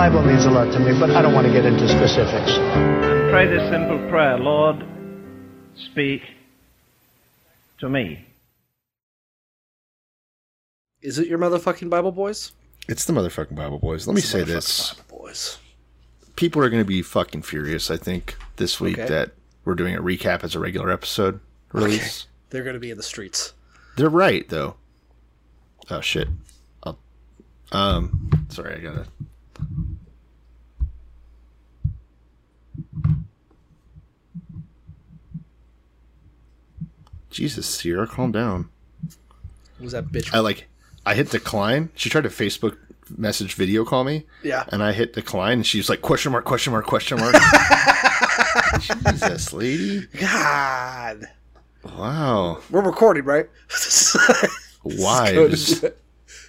[0.00, 2.52] Bible means a lot to me, but I don't want to get into specifics.
[2.52, 4.82] And Pray this simple prayer Lord,
[5.76, 6.22] speak
[7.80, 8.24] to me.
[11.02, 12.52] Is it your motherfucking Bible boys?
[12.88, 14.06] It's the motherfucking Bible boys.
[14.06, 14.94] Let me say this.
[14.94, 15.58] Bible, Boys.
[16.34, 19.06] People are going to be fucking furious, I think, this week Okay.
[19.10, 19.32] that
[19.66, 21.40] we're doing a recap as a regular episode
[21.74, 22.26] release.
[22.48, 23.52] They're going to be in the streets.
[23.98, 24.76] They're right, though.
[25.90, 26.28] Oh, shit.
[26.84, 26.98] I'll,
[27.70, 29.06] um, sorry, I gotta.
[37.30, 38.68] Jesus, Sierra, calm down.
[39.80, 40.32] Was that bitch?
[40.34, 40.66] I like,
[41.06, 41.90] I hit decline.
[41.94, 42.76] She tried to Facebook
[43.16, 44.24] message video call me.
[44.42, 44.64] Yeah.
[44.68, 47.34] And I hit decline, and she was like, question mark, question mark, question mark.
[48.80, 50.06] Jesus, lady.
[50.18, 51.26] God.
[51.96, 52.58] Wow.
[52.70, 53.48] We're recording, right?
[54.82, 55.32] Why?
[55.32, 55.98] Go It to was- shit.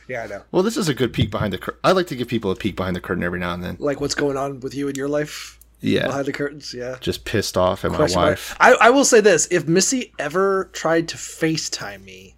[0.07, 0.41] yeah, I know.
[0.51, 1.79] well, this is a good peek behind the curtain.
[1.83, 3.77] I like to give people a peek behind the curtain every now and then.
[3.79, 6.05] Like what's going on with you in your life Yeah.
[6.07, 6.73] behind the curtains?
[6.73, 6.97] Yeah.
[7.01, 8.31] Just pissed off at my Question mark.
[8.33, 8.55] wife.
[8.59, 12.35] I, I will say this: if Missy ever tried to FaceTime me,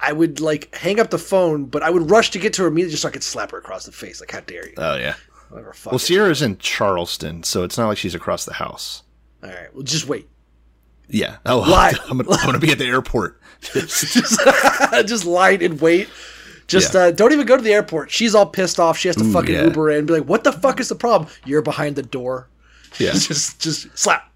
[0.00, 2.68] I would like hang up the phone, but I would rush to get to her
[2.68, 4.20] immediately just so I could slap her across the face.
[4.20, 4.74] Like, how dare you?
[4.78, 5.14] Oh, yeah.
[5.50, 5.72] Whatever.
[5.74, 5.92] Fuck.
[5.92, 5.98] Well.
[5.98, 9.02] Sierra's in Charleston, so it's not like she's across the house.
[9.42, 9.72] All right.
[9.74, 10.28] Well, just wait.
[11.08, 11.36] Yeah.
[11.46, 11.92] Oh, Lie.
[12.10, 13.40] I'm gonna, I'm gonna be at the airport.
[13.60, 14.12] just,
[15.06, 16.08] just lie and wait.
[16.66, 17.00] Just Yeah.
[17.02, 18.10] uh, don't even go to the airport.
[18.10, 18.98] She's all pissed off.
[18.98, 19.64] She has to Ooh, fucking yeah.
[19.66, 19.98] Uber in.
[19.98, 21.30] And be like, what the fuck is the problem?
[21.44, 22.48] You're behind the door.
[22.98, 23.12] Yeah.
[23.14, 24.30] just, just slap.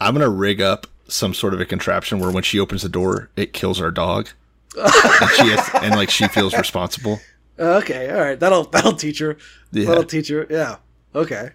[0.00, 3.30] I'm gonna rig up some sort of a contraption where when she opens the door,
[3.36, 4.28] it kills our dog,
[4.76, 7.20] and, she has, and like she feels responsible.
[7.58, 8.40] Okay, all right.
[8.40, 9.36] That'll that'll teach her.
[9.72, 9.86] Yeah.
[9.86, 10.46] That'll teach her.
[10.48, 10.76] Yeah.
[11.14, 11.50] Okay.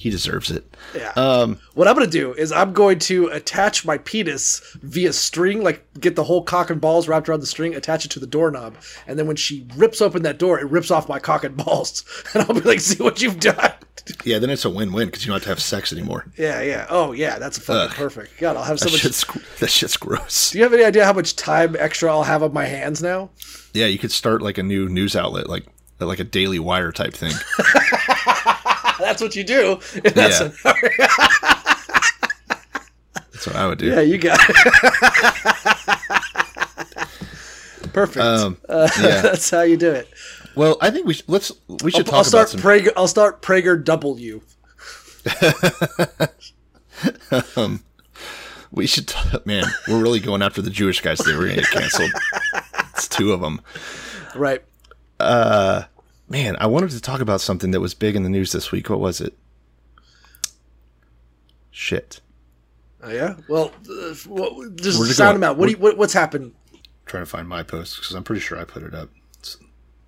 [0.00, 0.64] He deserves it.
[0.96, 1.12] Yeah.
[1.14, 1.60] Um.
[1.74, 6.16] What I'm gonna do is I'm going to attach my penis via string, like get
[6.16, 9.18] the whole cock and balls wrapped around the string, attach it to the doorknob, and
[9.18, 12.02] then when she rips open that door, it rips off my cock and balls,
[12.32, 13.72] and I'll be like, "See what you've done."
[14.24, 14.38] Yeah.
[14.38, 16.24] Then it's a win-win because you don't have to have sex anymore.
[16.38, 16.86] Yeah, yeah.
[16.88, 17.38] Oh, yeah.
[17.38, 17.94] That's fucking Ugh.
[17.94, 18.38] perfect.
[18.40, 19.00] God, I'll have so That much.
[19.02, 19.24] shit's
[19.60, 20.52] that shit's gross.
[20.52, 23.28] Do you have any idea how much time extra I'll have on my hands now?
[23.74, 25.66] Yeah, you could start like a new news outlet, like
[26.00, 27.34] like a Daily Wire type thing.
[29.00, 29.78] That's what you do.
[30.04, 30.72] in that Yeah.
[33.32, 33.86] That's what I would do.
[33.86, 34.56] yeah, you got it.
[37.92, 38.24] Perfect.
[38.24, 39.20] Um, Uh, yeah.
[39.22, 40.08] That's how you do it.
[40.54, 41.50] Well, I think we should let's
[41.82, 42.70] we should I'll, talk I'll start about some.
[42.70, 42.92] Prager.
[42.96, 44.40] I'll start Prager W.
[47.56, 47.82] um,
[48.70, 49.64] we should, t- man.
[49.88, 51.18] We're really going after the Jewish guys.
[51.18, 52.10] They were going to get canceled.
[52.94, 53.60] it's two of them.
[54.34, 54.62] Right.
[55.18, 55.84] Uh,
[56.30, 58.88] man, I wanted to talk about something that was big in the news this week.
[58.88, 59.36] What was it?
[61.70, 62.20] Shit.
[63.02, 63.36] Oh yeah.
[63.48, 65.58] Well, uh, well just sound them out.
[65.58, 66.54] What do you, what, what's happened?
[67.06, 69.10] trying to find my post because I'm pretty sure I put it up.
[69.36, 69.58] Let's,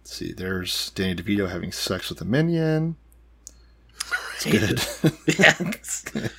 [0.05, 0.33] see.
[0.33, 2.97] There's Danny DeVito having sex with a minion.
[4.37, 5.13] It's good.
[5.39, 6.31] yeah.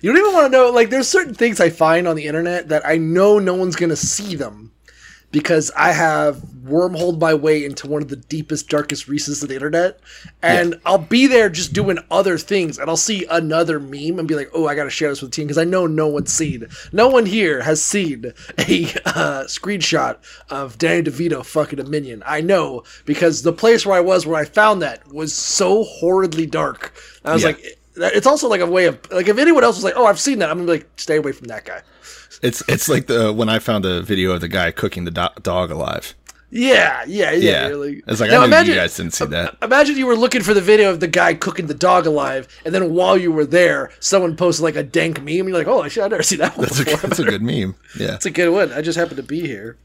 [0.00, 0.70] You don't even want to know.
[0.70, 3.96] Like, there's certain things I find on the internet that I know no one's gonna
[3.96, 4.71] see them
[5.32, 9.54] because I have wormholed my way into one of the deepest, darkest recesses of the
[9.56, 9.98] internet,
[10.42, 14.36] and I'll be there just doing other things, and I'll see another meme and be
[14.36, 16.68] like, "Oh, I gotta share this with the team," because I know no one's seen.
[16.92, 18.26] No one here has seen
[18.58, 20.18] a uh, screenshot
[20.50, 22.22] of Danny DeVito fucking a minion.
[22.24, 26.46] I know because the place where I was, where I found that, was so horridly
[26.46, 26.94] dark.
[27.24, 27.48] I was Yeah.
[27.48, 27.78] like.
[27.94, 30.38] It's also like a way of like if anyone else was like, "Oh, I've seen
[30.38, 31.82] that," I'm gonna be like, "Stay away from that guy."
[32.42, 35.40] It's it's like the when I found the video of the guy cooking the do-
[35.42, 36.14] dog alive.
[36.54, 37.68] Yeah, yeah, yeah.
[37.68, 39.56] Yeah, like- it's like Now I know imagine- you guys didn't see that.
[39.62, 42.74] Imagine you were looking for the video of the guy cooking the dog alive, and
[42.74, 45.28] then while you were there, someone posted like a dank meme.
[45.28, 47.42] And you're like, "Oh shit, I never seen that one That's a that's a good
[47.42, 47.74] meme.
[47.98, 48.70] Yeah, It's a good one.
[48.72, 49.78] I just happened to be here.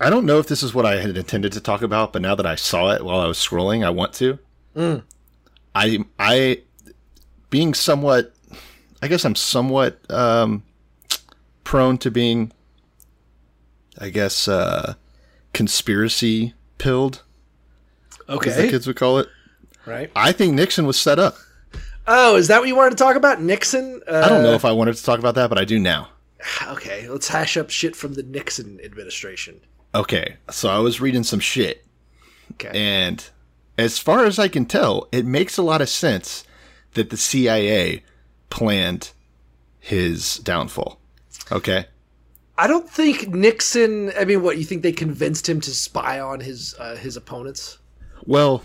[0.00, 2.34] I don't know if this is what I had intended to talk about, but now
[2.34, 4.38] that I saw it while I was scrolling, I want to.
[4.74, 5.02] Mm.
[5.74, 6.62] I I
[7.50, 8.34] being somewhat
[9.02, 10.64] I guess I'm somewhat um
[11.70, 12.50] prone to being
[13.96, 14.94] I guess uh
[15.52, 17.22] conspiracy pilled.
[18.28, 19.28] Okay, as the kids would call it.
[19.86, 20.10] right.
[20.16, 21.36] I think Nixon was set up.
[22.08, 24.00] Oh, is that what you wanted to talk about, Nixon?
[24.08, 26.08] Uh, I don't know if I wanted to talk about that, but I do now.
[26.66, 29.60] Okay, let's hash up shit from the Nixon administration.
[29.94, 31.84] Okay, so I was reading some shit,
[32.52, 32.70] Okay.
[32.74, 33.24] and
[33.78, 36.42] as far as I can tell, it makes a lot of sense
[36.94, 38.02] that the CIA
[38.48, 39.12] planned
[39.78, 40.99] his downfall.
[41.52, 41.86] Okay.
[42.58, 44.12] I don't think Nixon.
[44.18, 47.78] I mean, what you think they convinced him to spy on his uh, his opponents?
[48.26, 48.62] Well,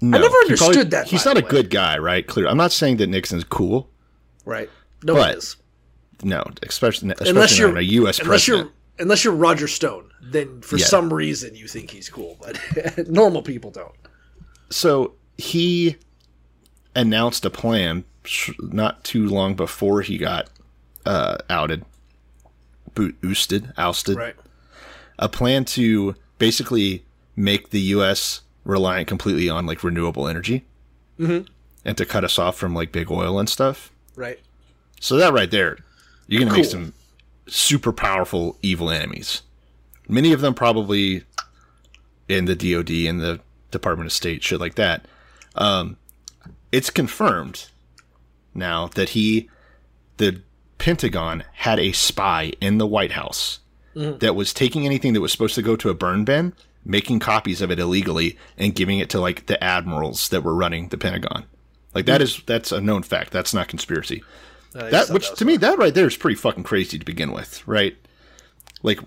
[0.00, 1.48] no, never he understood that, He's not a way.
[1.48, 2.26] good guy, right?
[2.26, 2.48] Clear.
[2.48, 3.88] I'm not saying that Nixon's cool.
[4.44, 4.68] Right.
[5.04, 5.56] No But is.
[6.22, 8.18] No, especially especially Unless you're a U.S.
[8.18, 8.66] unless president.
[8.66, 10.86] you're unless you're Roger Stone, then for Yeah.
[10.86, 13.94] some reason you think he's cool, but normal people don't.
[14.70, 15.96] So he
[16.96, 20.48] announced a plan sh- not too long before he got
[21.06, 21.84] uh, outed,
[22.94, 24.16] boot ousted, ousted.
[24.16, 24.36] Right.
[25.18, 27.04] A plan to basically
[27.36, 28.40] make the U.S.
[28.64, 30.64] reliant completely on like renewable energy,
[31.18, 31.46] Mhm.
[31.84, 33.90] and to cut us off from like big oil and stuff.
[34.16, 34.40] Right.
[35.00, 35.78] So that right there,
[36.26, 36.92] you're gonna make some
[37.46, 39.42] super powerful evil enemies.
[40.08, 41.24] Many of them probably
[42.28, 43.40] in the DoD and the
[43.70, 45.06] Department of State, shit like that.
[45.54, 45.96] Um,
[46.72, 47.66] it's confirmed
[48.54, 49.48] now that he,
[50.16, 50.40] the
[50.78, 53.60] Pentagon, had a spy in the White House
[53.96, 54.18] Mhm.
[54.20, 56.52] that was taking anything that was supposed to go to a burn bin,
[56.84, 60.88] making copies of it illegally, and giving it to like the admirals that were running
[60.88, 61.44] the Pentagon.
[61.94, 63.30] Like that is that's a known fact.
[63.32, 64.22] That's not conspiracy
[64.74, 67.30] just that which was to me that right there is pretty fucking crazy to begin
[67.30, 67.96] with, right?
[68.82, 68.98] Like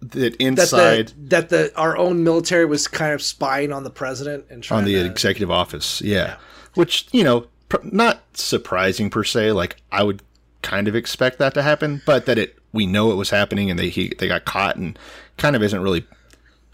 [0.00, 3.90] that that inside the, that the our own military was kind of spying on the
[3.90, 6.36] president and trying on the to, executive office, yeah.
[6.74, 9.50] Which you know, pr- not surprising per se.
[9.52, 10.22] Like I would
[10.62, 13.78] kind of expect that to happen, but that it we know it was happening and
[13.78, 14.98] they he, they got caught and
[15.36, 16.06] kind of isn't really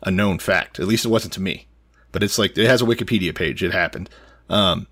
[0.03, 0.79] a known fact.
[0.79, 1.67] At least it wasn't to me.
[2.13, 3.63] But it's like it has a Wikipedia page.
[3.63, 4.09] It happened.
[4.49, 4.87] Um,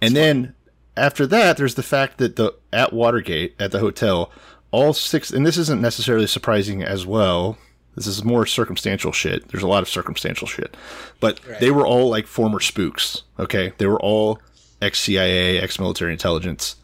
[0.00, 0.54] and then
[0.96, 4.30] after that, there's the fact that the at Watergate at the hotel,
[4.70, 7.58] all six, and this isn't necessarily surprising as well.
[7.94, 9.48] This is more circumstantial shit.
[9.48, 10.76] There's a lot of circumstantial shit,
[11.20, 13.22] but they were all like former spooks.
[13.38, 14.40] Okay, they were all
[14.82, 16.76] ex CIA, ex military intelligence.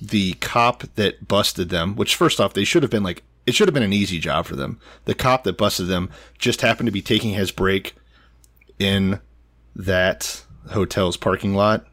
[0.00, 3.68] The cop that busted them, which first off, they should have been like, it should
[3.68, 4.80] have been an easy job for them.
[5.04, 7.94] The cop that busted them just happened to be taking his break
[8.78, 9.20] in
[9.76, 11.86] that hotel's parking lot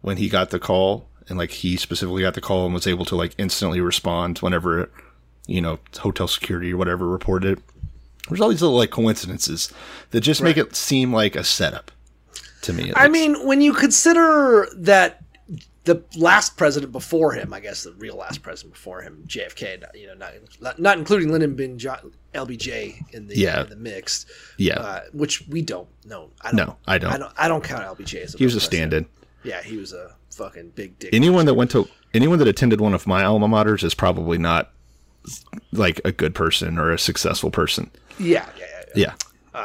[0.00, 3.04] when he got the call and like he specifically got the call and was able
[3.06, 4.90] to like instantly respond whenever
[5.46, 7.64] you know hotel security or whatever reported it
[8.28, 9.72] there's all these little like coincidences
[10.10, 11.90] that just make it seem like a setup
[12.62, 13.12] to me I least.
[13.12, 15.22] mean, when you consider that
[15.84, 19.94] the last president before him, I guess the real last president before him, JFK, not-
[19.98, 20.14] you know,
[20.60, 23.64] not not, including Lyndon bin Jo- LBJ in the Yeah.
[23.64, 24.24] in the mix,
[24.56, 24.78] Yeah.
[24.80, 26.30] uh, which we don't know.
[26.40, 27.12] I don't, No, I don't.
[27.12, 27.32] I don't.
[27.36, 29.06] I don't count LBJ as a he was a stand-in
[29.42, 31.10] Yeah, he was a fucking big dick.
[31.12, 34.72] anyone that went to anyone that attended one of my alma maters is probably not
[35.72, 38.84] like a good person or a successful person Yeah, yeah, yeah.
[38.96, 39.14] yeah
[39.54, 39.60] yeah.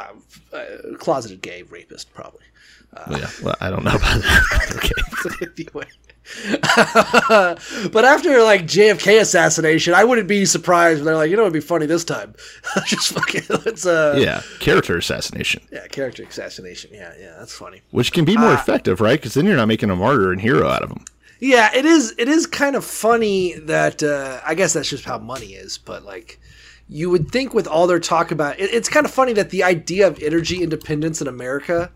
[0.52, 2.40] Uh, uh, closeted gay rapist, probably.
[3.08, 4.72] Well, yeah well i don't know about that
[5.40, 5.86] okay anyway.
[6.52, 11.52] but after like JFK assassination, I wouldn't be surprised when they're like, you know, it'd
[11.52, 12.34] be funny this time.
[12.86, 16.90] Just fucking, let's uh, yeah character assassination yeah, character assassination.
[16.92, 17.82] Yeah, yeah, that's funny.
[17.90, 20.68] which can be more effective right because then you're not making a martyr and hero
[20.68, 21.04] out of them
[21.40, 22.14] Yeah, it is.
[22.18, 25.78] It is kind of funny that uh, I guess that's just how money is.
[25.78, 26.38] But like,
[26.88, 29.62] you would think with all their talk about it, it's kind of funny that the
[29.64, 31.90] idea of energy independence in America,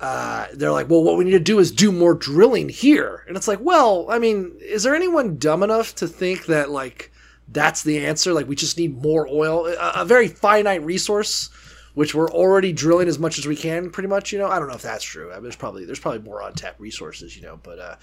[0.00, 3.36] uh, they're like, well, what we need to do is do more drilling here, and
[3.36, 7.10] it's like, well, I mean, is there anyone dumb enough to think that like
[7.48, 8.32] that's the answer?
[8.32, 11.50] Like, we just need more oil, a, a very finite resource.
[11.94, 14.32] Which we're already drilling as much as we can, pretty much.
[14.32, 15.30] You know, I don't know if that's true.
[15.30, 17.60] I mean, there's probably there's probably more untapped resources, you know.
[17.62, 17.94] But uh,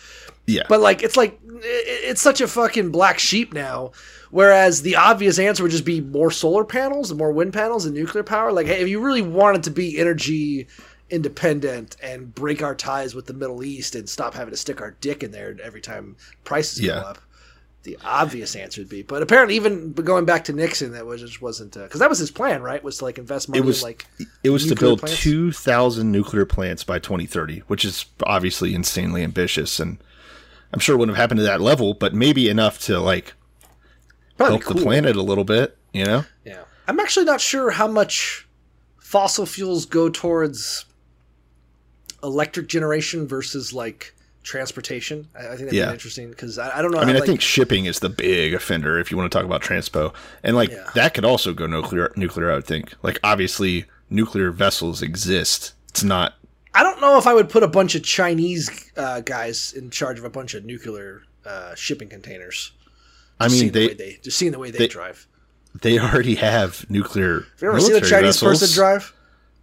[0.48, 3.92] yeah but like, it's like i- it's such a fucking black sheep now.
[4.30, 7.94] Whereas the obvious answer would just be more solar panels and more wind panels and
[7.94, 8.54] nuclear power.
[8.54, 10.68] Like, hey, if you really wanted to be energy
[11.12, 14.92] independent and break our ties with the Middle East and stop having to stick our
[15.02, 16.94] dick in there every time prices Yeah.
[16.96, 17.18] go up,
[17.84, 19.02] the obvious answer would be.
[19.02, 22.20] But apparently, even going back to Nixon, that was just wasn't uh, because that was
[22.20, 22.84] his plan, right?
[22.84, 24.08] Was to like invest money it was in like
[24.44, 25.20] it was to build plants?
[25.22, 29.98] 2000 nuclear plants by 2030 which is obviously insanely ambitious and
[30.74, 33.34] i'm sure it wouldn't have happened to that level but maybe enough to like
[34.38, 36.62] Probably help the planet a little bit you know Yeah.
[36.88, 38.48] I'm actually not sure how much
[39.00, 40.86] fossil fuels go towards
[42.24, 44.14] electric generation versus like
[44.44, 45.28] transportation.
[45.36, 45.88] I, I think that'd Yeah.
[45.88, 46.98] be interesting because I, I don't know.
[47.00, 49.46] i mean i like, think shipping is the big offender if you want to talk
[49.46, 50.14] about transpo
[50.44, 50.90] and like Yeah.
[50.96, 56.04] that could also go nuclear nuclear i would think like obviously nuclear vessels exist it's
[56.04, 56.34] not
[56.74, 60.18] I don't know if I would put a bunch of Chinese uh, guys in charge
[60.20, 62.72] of a bunch of nuclear uh, shipping containers.
[63.42, 65.28] I mean, seeing the they just seeing the way they, they- drive.
[65.82, 67.42] they already have nuclear.
[67.42, 68.62] Have you ever seen a Chinese vessels.
[68.62, 69.14] person drive?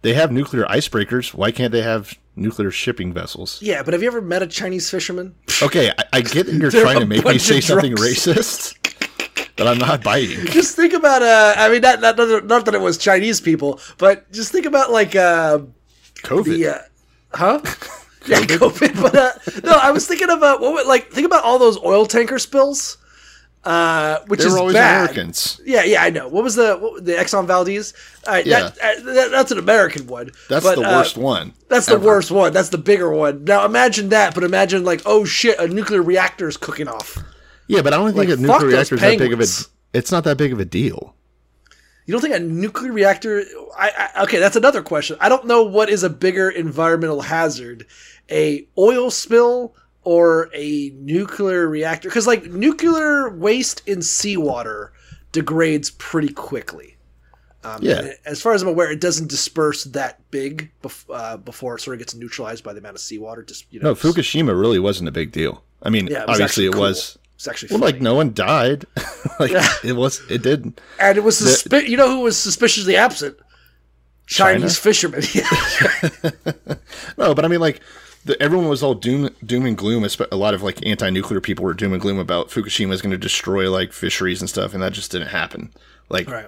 [0.03, 1.33] They have nuclear icebreakers.
[1.33, 3.61] Why can't they have nuclear shipping vessels?
[3.61, 5.35] Yeah, but have you ever met a Chinese fisherman?
[5.61, 8.75] Okay, I, I get that you're trying to make me say something racist,
[9.55, 10.45] but I'm not biting.
[10.51, 14.31] just think about uh I mean not not not that it was Chinese people, but
[14.31, 15.59] just think about like uh
[16.23, 16.45] COVID.
[16.45, 16.77] the uh,
[17.33, 17.59] huh?
[18.27, 19.01] yeah, COVID.
[19.01, 19.31] But uh,
[19.63, 22.97] no, I was thinking about what would, like think about all those oil tanker spills,
[23.63, 25.01] uh, which they is always bad.
[25.01, 25.59] Americans.
[25.65, 26.27] Yeah, yeah, I know.
[26.27, 27.93] What was the what, the Exxon Valdez?
[28.25, 28.69] All right, Yeah.
[28.69, 30.31] that, uh, that, that's an American one.
[30.47, 31.53] That's but, the uh, worst one.
[31.67, 32.05] That's the ever.
[32.05, 32.53] worst one.
[32.53, 33.43] That's the bigger one.
[33.43, 37.17] Now imagine that, but imagine like, oh shit, a nuclear reactor is cooking off.
[37.67, 39.45] Yeah, but I don't think Like, a nuclear reactor is that big of a.
[39.93, 41.15] It's not that big of a deal.
[42.05, 43.43] You don't think a nuclear reactor?
[43.77, 45.17] I, I okay, that's another question.
[45.19, 47.85] I don't know what is a bigger environmental hazard,
[48.31, 52.09] a oil spill or a nuclear reactor?
[52.09, 54.91] Because like nuclear waste in seawater
[55.31, 56.95] degrades pretty quickly.
[57.63, 58.13] Um, Yeah.
[58.25, 61.95] As far as I'm aware, it doesn't disperse that big bef- uh, before it sort
[61.95, 63.43] of gets neutralized by the amount of seawater.
[63.43, 65.63] Just you know, No, Fukushima really wasn't a big deal.
[65.83, 66.81] I mean, Yeah, it obviously it cool.
[66.81, 67.17] was.
[67.35, 67.93] It's actually Well, funny.
[67.93, 68.85] like no one died.
[69.39, 69.51] like
[69.83, 70.21] it was.
[70.29, 73.37] It didn't and it was suspi- you know who was suspiciously absent?
[74.25, 74.59] China?
[74.59, 75.21] Chinese fishermen.
[77.17, 77.81] No, but I mean, like,
[78.29, 80.07] the, everyone was all doom, doom and gloom.
[80.31, 83.17] A lot of like anti-nuclear people were doom and gloom about Fukushima is going to
[83.17, 85.73] destroy like fisheries and stuff, and that just didn't happen.
[86.09, 86.47] Like right.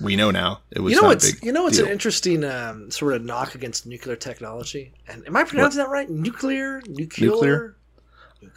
[0.00, 1.86] we know now, it was You know what's you know what's deal.
[1.86, 4.92] an interesting um, sort of knock against nuclear technology?
[5.06, 6.10] And am I pronouncing that right?
[6.10, 7.76] Nuclear, nuclear, Nuclear?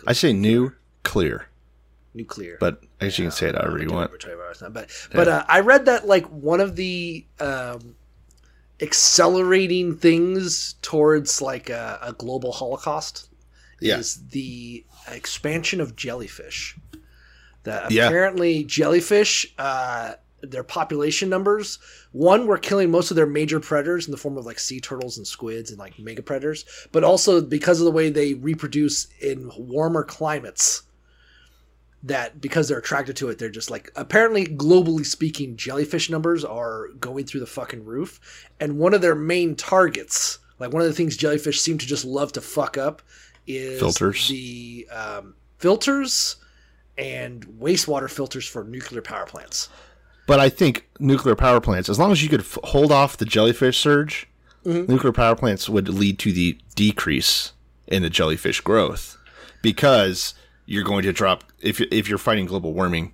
[0.07, 1.47] I say new, clear,
[2.15, 2.57] nuclear.
[2.59, 4.11] but I guess you can say it however you want.
[4.71, 7.95] But but uh, I read that like one of the um,
[8.81, 13.29] accelerating things towards like a, a global holocaust
[13.79, 13.97] Yeah.
[13.97, 16.77] is the expansion of jellyfish.
[17.63, 18.07] That Yeah.
[18.07, 21.79] apparently jellyfish, uh, their population numbers,
[22.11, 25.17] one were killing most of their major predators in the form of like sea turtles
[25.17, 29.51] and squids and like mega predators, but also because of the way they reproduce in
[29.57, 30.83] warmer climates.
[32.03, 36.89] That because they're attracted to it, they're just like apparently globally speaking, jellyfish numbers are
[36.99, 38.47] going through the fucking roof.
[38.59, 42.05] And one of their main targets, like one of the things jellyfish seem to just
[42.05, 43.01] love to fuck up,
[43.47, 44.27] is Filters.
[44.27, 46.35] the um, filters
[46.97, 49.69] and wastewater filters for nuclear power plants.
[50.27, 53.25] But I think nuclear power plants, as long as you could f- hold off the
[53.25, 54.27] jellyfish surge,
[54.63, 54.91] Mm-hmm.
[54.91, 57.51] nuclear power plants would lead to the decrease
[57.87, 59.15] in the jellyfish growth
[59.61, 60.33] because
[60.65, 63.13] you're going to drop if if you're fighting global warming,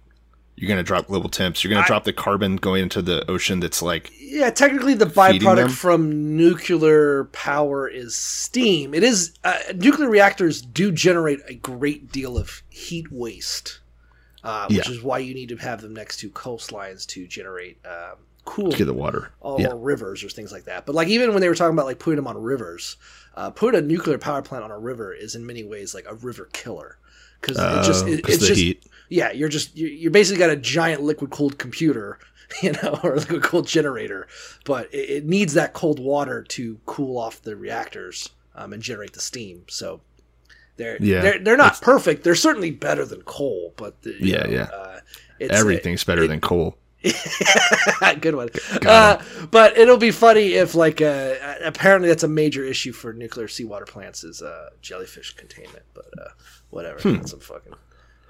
[0.56, 1.64] you're going to drop global temps.
[1.64, 3.60] You're going to drop the carbon going into the ocean.
[3.60, 8.94] That's like Yeah, technically the byproduct from nuclear power is steam.
[8.94, 13.80] It is uh, nuclear reactors do generate a great deal of heat waste,
[14.44, 14.92] uh, which Yeah.
[14.94, 18.86] is why you need to have them next to coastlines to generate um, cool get
[18.86, 19.32] the water.
[19.42, 20.86] or yeah, rivers or things like that.
[20.86, 22.96] But like even when they were talking about like putting them on rivers,
[23.36, 26.16] uh, put a nuclear power plant on a river is in many ways like a
[26.16, 26.98] river killer
[27.42, 28.86] because it just it, it's the just heat.
[29.10, 32.20] yeah you're just you you basically got a giant liquid cooled computer
[32.62, 34.28] you know or liquid cooled generator
[34.66, 39.14] but it, it needs that cold water to cool off the reactors um, and generate
[39.14, 40.02] the steam so
[40.78, 44.50] they're Yeah, they're, they're not perfect they're certainly better than coal but the, Yeah, know,
[44.50, 44.64] yeah.
[44.74, 45.00] uh,
[45.40, 46.78] it's, Everything's better than coal.
[48.22, 48.50] Good one.
[48.86, 53.48] Uh, but it'll be funny if, like, uh, apparently that's a major issue for nuclear
[53.48, 55.84] seawater plants is uh, jellyfish containment.
[55.94, 56.30] But uh,
[56.70, 57.00] whatever.
[57.00, 57.16] Hmm.
[57.16, 57.74] That's some fucking.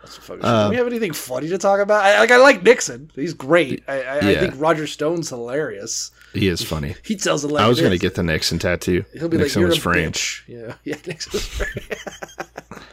[0.02, 0.46] That's some fucking.
[0.46, 0.66] Uh.
[0.66, 2.04] Do we have anything funny to talk about?
[2.04, 3.12] I, like, I like Nixon.
[3.16, 3.84] He's great.
[3.88, 6.12] I, I, I think Roger Stone's hilarious.
[6.34, 6.96] He is funny.
[7.04, 9.04] He tells it like I was going to get the Nixon tattoo.
[9.14, 10.96] He'll be Nixon like, "You're was a bitch." Yeah, yeah.
[11.06, 12.86] Nixon was framed.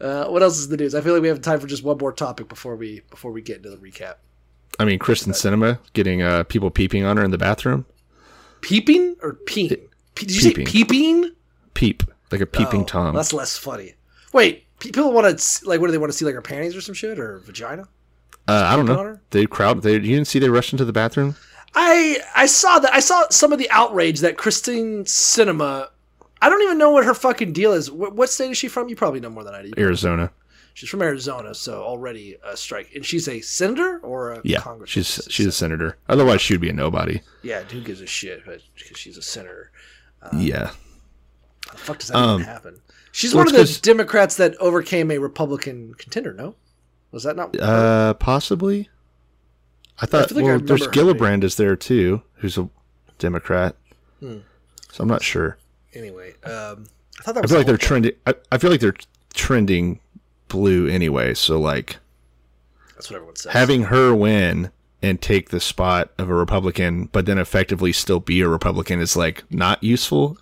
[0.00, 0.94] uh, what else is the news?
[0.94, 3.42] I feel like we have time for just one more topic before we before we
[3.42, 4.14] get into the recap.
[4.78, 7.84] I mean, Kyrsten Sinema getting uh, people peeping on her in the bathroom.
[8.62, 9.70] Peeping or peeing?
[10.14, 10.66] Pe- Did you Peeping.
[10.66, 11.30] say peeping?
[11.74, 13.14] Peep like a peeping Oh, tom.
[13.14, 13.94] That's less funny.
[14.32, 16.80] Wait, people want to like what do they want to see like her panties or
[16.80, 17.82] some shit or vagina?
[18.48, 19.18] Uh, I don't know.
[19.30, 19.82] They crowd.
[19.82, 21.36] They you didn't see they rushed into the bathroom.
[21.74, 25.88] I I saw that I saw some of the outrage that Christine Sinema.
[26.40, 27.90] I don't even know what her fucking deal is.
[27.90, 28.88] What, what state is she from?
[28.88, 29.70] You probably know more than I do.
[29.78, 30.30] Arizona.
[30.74, 32.94] She's from Arizona, so already a strike.
[32.94, 34.86] And she's a senator or a Yeah, congressman?
[35.04, 35.98] she's she's a senator.
[36.08, 37.20] Otherwise, she'd be a nobody.
[37.42, 37.62] yeah.
[37.62, 38.44] Who gives a shit?
[38.46, 39.70] But because she's a senator,
[40.36, 40.68] yeah.
[41.66, 42.80] how the fuck does that Um, even happen?
[43.12, 46.32] She's well, one of 'cause- Democrats that overcame a Republican contender.
[46.32, 46.54] No,
[47.10, 47.58] was that not?
[47.60, 48.88] Uh, possibly.
[50.00, 50.30] I thought.
[50.30, 52.68] feel like I well, there's remember her Gillibrand is there too, who's a
[53.18, 53.76] Democrat.
[54.20, 54.38] Hmm.
[54.90, 55.58] So I'm not sure.
[55.94, 56.86] anyway, um,
[57.20, 57.86] I thought that I feel like they're thing.
[57.86, 58.12] trending.
[58.26, 58.96] I, I feel like they're
[59.34, 60.00] trending
[60.52, 61.34] blue anyway.
[61.34, 61.96] So like,
[62.94, 63.52] That's what everyone says.
[63.52, 64.70] having her win
[65.02, 69.16] and take the spot of a Republican, but then effectively still be a Republican is
[69.16, 70.38] like not useful.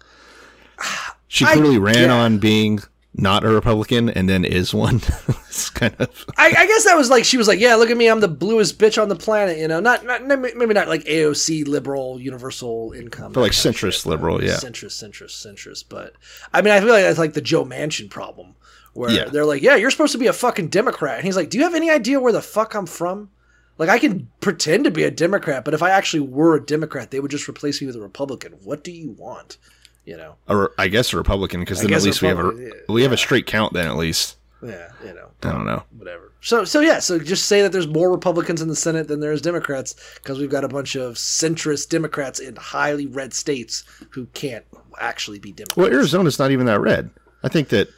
[1.33, 2.13] She I- clearly ran yeah.
[2.13, 2.81] on being
[3.15, 4.97] not a Republican and then is one.
[5.29, 7.97] it's kind of I, I guess that was like she was like, yeah, look at
[7.97, 9.59] me, I'm the bluest bitch on the planet.
[9.59, 13.75] You know, not not maybe not like AOC liberal universal income, But like that kind
[13.77, 14.55] of centrist shit, liberal, yeah.
[14.55, 15.85] centrist, centrist, centrist.
[15.89, 16.15] But
[16.53, 18.57] I mean, I feel like that's like the Joe Manchin problem,
[18.95, 19.25] where Yeah.
[19.27, 21.65] they're like, yeah, you're supposed to be a fucking Democrat, and he's like, do you
[21.65, 23.31] have any idea where the fuck I'm from?
[23.79, 27.11] Like, I can pretend to be a Democrat, but if I actually were a Democrat,
[27.11, 28.53] they would just replace me with a Republican.
[28.63, 29.57] What do you want?
[30.05, 30.35] You know?
[30.49, 32.69] re- I guess a Republican because then at least we have a yeah.
[32.89, 34.37] we have a straight count then at least.
[34.63, 35.29] Yeah, you know.
[35.43, 35.85] I don't know.
[35.97, 36.33] whatever.
[36.41, 39.41] So so yeah, so just say that there's more Republicans in the Senate than there's
[39.41, 44.65] Democrats because we've got a bunch of centrist Democrats in highly red states who can't
[45.01, 45.77] actually be Democrats.
[45.77, 47.11] Well, Arizona's not even that red.
[47.43, 47.89] I think that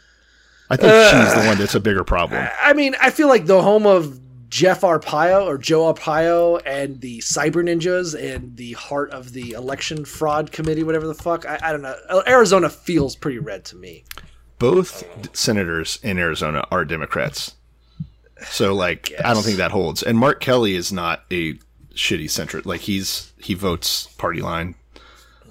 [0.72, 2.48] I think uh, she's the one that's a bigger problem.
[2.58, 7.18] I mean, I feel like the home of Jeff Arpaio or Joe Arpaio and the
[7.18, 11.44] Cyber Ninjas and the heart of the election fraud committee, whatever the fuck.
[11.44, 11.94] I, I don't know.
[12.08, 14.04] Uh, Arizona feels pretty red to me.
[14.58, 15.04] Both
[15.36, 17.54] senators in Arizona are Democrats.
[18.46, 20.02] So like I don't think that holds.
[20.02, 21.54] And Mark Kelly is not a
[21.94, 22.64] shitty centrist.
[22.64, 24.74] Like he's he votes party line.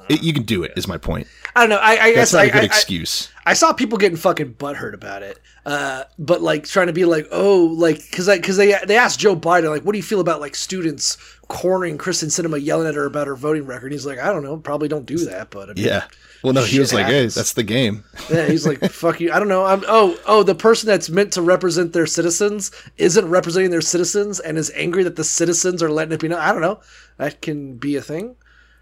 [0.10, 0.74] It, you can do it.
[0.76, 1.28] Is my point.
[1.56, 1.78] I don't know.
[1.78, 3.30] I, I That's guess not I, a good I- excuse.
[3.46, 7.28] I saw people getting fucking butthurt about it, uh, but like trying to be like,
[7.32, 10.40] oh, like because because they they asked Joe Biden like, what do you feel about
[10.40, 11.18] like students
[11.48, 13.92] cornering Kyrsten Sinema, yelling at her about her voting record?
[13.92, 16.06] He's like, I don't know, probably don't do that, but mean, yeah.
[16.44, 19.32] Well, no, he was like, "Hey, that's the game." yeah, he's like, fuck you.
[19.32, 19.66] I don't know.
[19.66, 24.40] I'm oh oh the person that's meant to represent their citizens isn't representing their citizens
[24.40, 26.40] and is angry that the citizens are letting it be known.
[26.40, 26.80] I don't know.
[27.18, 28.36] That can be a thing.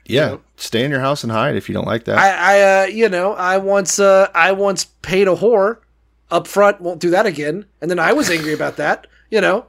[0.10, 2.18] Yeah, stay in your house and hide if you don't like that.
[2.18, 5.78] I, I uh, you know, I once, uh, I once paid a whore
[6.32, 6.82] up front.
[6.82, 7.66] Won't do that again.
[7.80, 9.06] And then I was angry about that.
[9.30, 9.68] You know,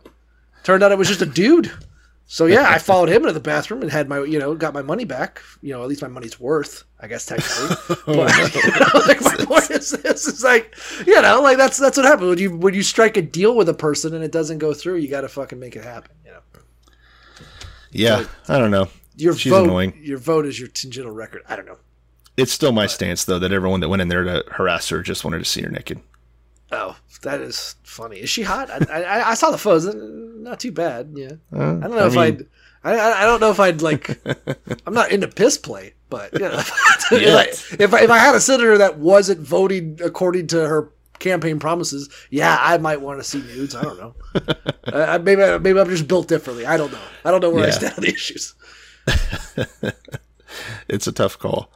[0.62, 1.70] turned out it was just a dude.
[2.26, 4.82] So yeah, I followed him into the bathroom and had my, you know, got my
[4.82, 5.42] money back.
[5.62, 7.76] You know, at least my money's worth, I guess technically.
[8.06, 10.74] but you know, like my point is this: is like,
[11.06, 13.68] you know, like that's that's what happens when you when you strike a deal with
[13.68, 14.96] a person and it doesn't go through.
[14.96, 16.12] You got to fucking make it happen.
[16.24, 16.40] You know,
[17.90, 18.88] yeah, I don't know.
[19.20, 19.98] Your She's vote, annoying.
[20.02, 21.42] your vote is your tangential record.
[21.48, 21.78] I don't know.
[22.36, 25.24] It's still my stance though that everyone that went in there to harass her just
[25.24, 26.00] wanted to see her naked.
[26.72, 28.18] Oh, that is funny.
[28.18, 28.70] Is she hot?
[28.70, 29.86] I, I, I saw the photos.
[29.88, 31.12] uh, Not too bad.
[31.16, 31.32] Yeah.
[31.52, 32.46] I don't know I if mean- I'd.
[32.82, 34.18] I, I I don't know if I'd like.
[34.86, 36.52] I'm not into piss play, but you know,
[37.12, 40.90] if, I, if I if I had a senator that wasn't voting according to her
[41.18, 43.74] campaign promises, yeah, I might want to see nudes.
[43.74, 44.14] I don't know.
[44.86, 46.64] uh, maybe maybe I'm just built differently.
[46.64, 47.02] I don't know.
[47.24, 48.54] I don't know where I stand on the issues.
[50.88, 51.70] It's a tough call.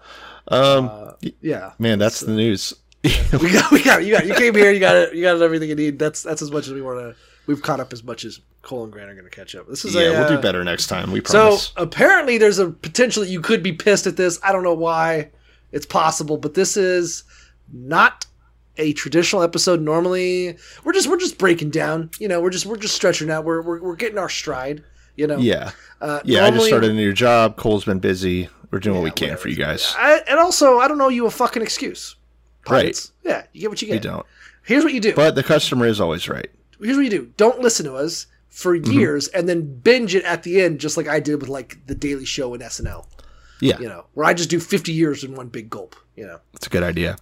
[0.49, 1.73] Um, Yeah.
[1.79, 2.75] man, that's the news.
[3.05, 5.68] we got we got you got you came here you got it you got everything
[5.68, 7.14] you need that's that's as much as we want to
[7.47, 9.85] we've caught up as much as Cole and Grant are going to catch up this
[9.85, 11.12] is yeah, a, we'll uh, do better next time.
[11.12, 11.64] We promise.
[11.64, 14.73] so apparently there's a potential that you could be pissed at this i don't know
[14.73, 15.29] why
[15.70, 17.25] it's possible but this is
[17.75, 18.25] not
[18.79, 22.79] a traditional episode normally we're just we're just breaking down you know we're just we're
[22.79, 24.83] just stretching out we're we're, we're getting our stride
[25.16, 26.44] you know yeah, uh, yeah.
[26.44, 27.57] I just started a new job.
[27.57, 28.48] Cole's been busy.
[28.70, 29.42] We're doing what we can whatever.
[29.42, 29.94] for you guys.
[29.96, 32.16] I, and also i don't know you a fucking excuse
[32.68, 32.98] Right.
[33.22, 34.27] Yeah you get what you get We don't.
[34.64, 36.50] here's what you do But the customer is always right.
[36.81, 38.92] here's what you do don't listen to us for Mm-hmm.
[38.92, 41.94] years and then binge it at the end just like i did with like the
[41.94, 43.05] daily show and snl
[43.61, 46.38] Yeah, you know where i just do 50 years in one big gulp you know
[46.53, 47.16] that's a good idea.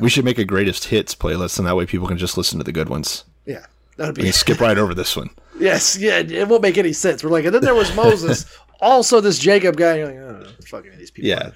[0.00, 2.64] We should make a greatest hits playlist, and that way people can just listen to
[2.64, 3.22] the good ones.
[3.44, 5.30] yeah that'd be skip right over this one.
[5.58, 8.44] yes yeah it won't make any sense we're like and then there was moses
[8.80, 10.16] also this jacob guy you're like
[10.46, 11.50] oh, fucking these people Yeah,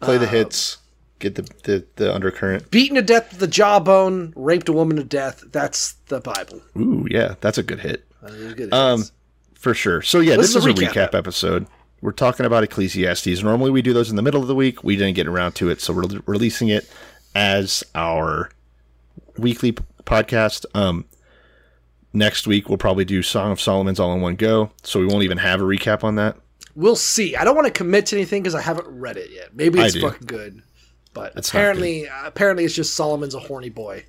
[0.00, 0.78] play Um, the hits,
[1.18, 2.70] get the the, the undercurrent.
[2.70, 7.06] beaten to death with the jawbone raped a woman to death that's the bible Ooh,
[7.10, 8.04] yeah, that's a good hit.
[8.56, 8.72] Good.
[8.74, 9.04] Um,
[9.54, 10.02] for sure.
[10.02, 11.66] So yeah, This this, is a recap recap, episode.
[12.00, 13.42] We're talking about Ecclesiastes.
[13.42, 14.84] Normally we do those in the middle of the week.
[14.84, 16.88] We didn't get around to it, so we're releasing it
[17.34, 18.50] as our
[19.36, 20.64] weekly p- podcast.
[20.74, 21.06] Um,
[22.12, 25.24] next week we'll probably do Song of Solomon's all in one go, so we won't
[25.24, 26.36] even have a recap on that.
[26.74, 29.54] we'll see i don't want to commit to anything because i haven't read it yet
[29.54, 30.62] maybe it's fucking good
[31.12, 34.04] but It's apparently uh, apparently it's just solomon's a horny boy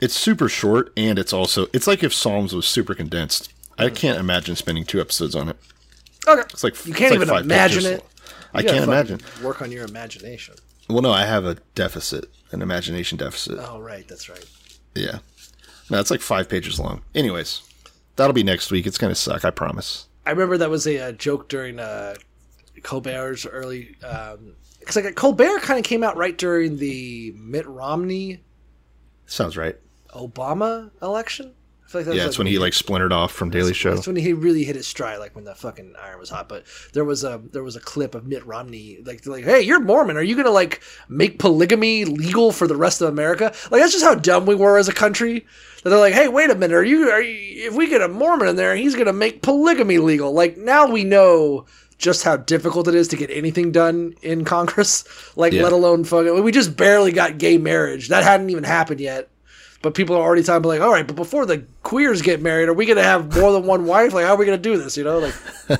[0.00, 3.52] It's super short, and it's also it's like if Psalms was super condensed.
[3.78, 3.96] I mm.
[3.96, 5.56] can't imagine spending two episodes on it.
[6.28, 8.04] okay It's like You can't like even imagine it.
[8.52, 9.20] I can't imagine.
[9.42, 10.54] Work on your imagination.
[10.88, 13.58] Well, no, I have a deficit, an imagination deficit.
[13.58, 14.44] Oh, right, that's right.
[14.94, 15.18] Yeah.
[15.90, 17.02] No, it's like five pages long.
[17.14, 17.62] Anyways,
[18.16, 18.86] that'll be next week.
[18.86, 19.44] It's gonna suck.
[19.44, 20.06] I promise.
[20.24, 22.14] I remember that was a, uh joke during uh,
[22.82, 23.96] Colbert's early.
[24.00, 28.40] Because like Colbert kind of came out right during the Mitt Romney
[29.26, 29.76] Sounds right.
[30.14, 31.52] Obama election.
[31.94, 33.94] Like that yeah, was, it's when he like splintered off from Daily Show.
[33.94, 36.48] That's when he really hit his stride, like when the fucking iron was hot.
[36.48, 39.80] But there was a there was a clip of Mitt Romney, like like, hey, you're
[39.80, 40.16] Mormon.
[40.16, 43.52] Are you gonna like make polygamy legal for the rest of America?
[43.70, 45.46] Like that's just how dumb we were as a country.
[45.84, 48.08] That they're like, hey, wait a minute, are you are you, if we get a
[48.08, 50.32] Mormon in there, he's gonna make polygamy legal.
[50.32, 51.66] Like now we know
[51.98, 55.04] just how difficult it is to get anything done in Congress.
[55.36, 55.62] Like Yeah.
[55.62, 56.42] let alone fucking.
[56.42, 58.08] We just barely got gay marriage.
[58.08, 59.28] That hadn't even happened yet.
[59.86, 62.68] But people are already talking about like, all right, but before the queers get married,
[62.68, 64.12] are we going to have more than one wife?
[64.12, 64.96] Like, how are we going to do this?
[64.96, 65.34] You know, like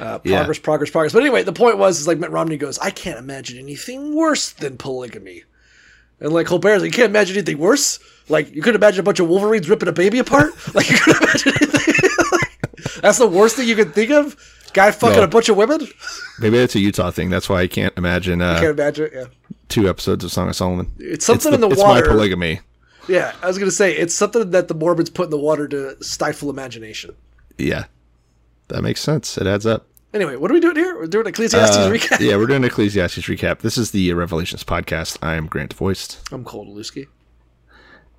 [0.00, 0.38] uh, Yeah.
[0.38, 1.12] progress, progress, progress.
[1.12, 4.50] But anyway, the point was, is like Mitt Romney goes, I can't imagine anything worse
[4.50, 5.44] than polygamy.
[6.18, 8.00] And like Colbert's like, you can't imagine anything worse.
[8.28, 10.50] Like you could imagine a bunch of Wolverines ripping a baby apart.
[10.74, 11.94] Like you could imagine anything.
[13.00, 14.34] That's the worst thing you could think of.
[14.72, 15.22] Guy fucking No.
[15.22, 15.86] a bunch of women.
[16.40, 17.30] Maybe that's a Utah thing.
[17.30, 19.04] That's why I can't imagine uh, Can't imagine.
[19.06, 19.24] it, Yeah.
[19.68, 20.92] Two episodes of Song of Solomon.
[20.98, 22.04] It's something in the it's water.
[22.06, 22.60] my polygamy.
[23.08, 26.02] Yeah, I was gonna say it's something that the Mormons put in the water to
[26.02, 27.14] stifle imagination.
[27.58, 27.84] Yeah,
[28.68, 29.38] that makes sense.
[29.38, 29.86] It adds up.
[30.14, 30.96] Anyway, what are we doing here?
[30.98, 32.20] We're doing Ecclesiastes Uh, recap.
[32.20, 33.58] yeah, we're doing Ecclesiastes recap.
[33.60, 35.18] This is the Revelations podcast.
[35.22, 37.06] I am Grant Voiced, I'm Cole Delusky.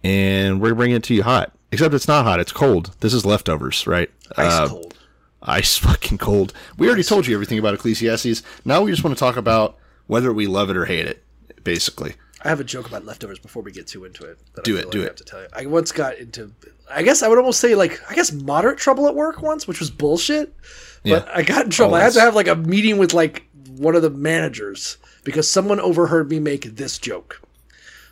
[0.04, 1.54] and we're bringing it to you hot.
[1.72, 2.96] Except it's not hot; it's cold.
[3.02, 4.10] This is leftovers, right?
[4.38, 4.96] Ice Uh, cold.
[5.42, 6.54] ice fucking cold.
[6.78, 8.42] We already told you everything about Ecclesiastes.
[8.64, 9.76] Now we just want to talk about
[10.08, 11.24] whether we love it or hate it.
[11.68, 12.14] Basically,
[12.46, 14.40] I have a joke about leftovers before we get too into it.
[14.56, 15.08] that I Do feel it, like do I it.
[15.08, 15.48] have to tell you.
[15.52, 16.54] I once got into,
[16.90, 19.82] I guess I would almost say like, I guess moderate trouble at work once, which
[19.82, 20.56] was bullshit.
[21.04, 21.32] But Yeah.
[21.34, 21.96] I got in trouble.
[21.96, 23.44] I had to have like a meeting with like
[23.76, 27.42] one of the managers because someone overheard me make this joke.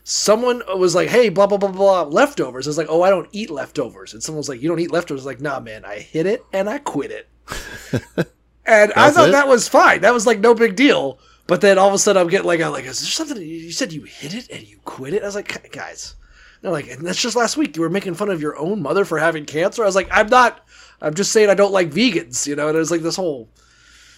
[0.04, 3.30] Someone was like, "Hey, blah blah blah blah leftovers." I was like, "Oh, I don't
[3.32, 5.84] eat leftovers." And someone was like, "You don't eat leftovers?" I was like, "Nah, man,
[5.86, 7.28] I hit it and I quit it."
[8.66, 9.32] and I thought it?
[9.32, 10.02] that was fine.
[10.02, 11.20] That was like no big deal.
[11.48, 13.40] But then all of a sudden, I'm getting like, I'm like, is there something?
[13.42, 15.22] You said you hit it and you quit it.
[15.22, 16.16] I was like, guys,
[16.62, 17.76] they're like, and that's just last week.
[17.76, 19.84] You were making fun of your own mother for having cancer.
[19.84, 20.66] I was like, I'm not.
[21.02, 22.48] I'm just saying I don't like vegans.
[22.48, 23.48] You know, and it was like this whole.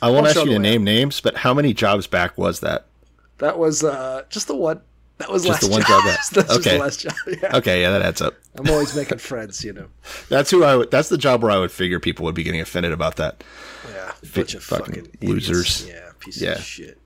[0.01, 2.85] I won't ask you to the name names, but how many jobs back was that?
[3.39, 4.81] That was uh just the one.
[5.17, 5.87] That was Just last the one job.
[5.89, 6.77] job that- that's okay.
[6.77, 7.13] the last job.
[7.41, 7.57] Yeah.
[7.57, 8.35] Okay, yeah, that adds up.
[8.55, 9.65] I'm always making friends.
[9.65, 9.87] You know.
[10.29, 10.91] That's who I would.
[10.91, 13.43] That's the job where I would figure people would be getting offended about that.
[13.91, 14.11] Yeah.
[14.35, 15.23] Bunch of fucking fucking, idiots.
[15.49, 15.87] losers.
[15.87, 16.09] Yeah.
[16.19, 16.51] Piece Yeah.
[16.53, 16.99] of shit.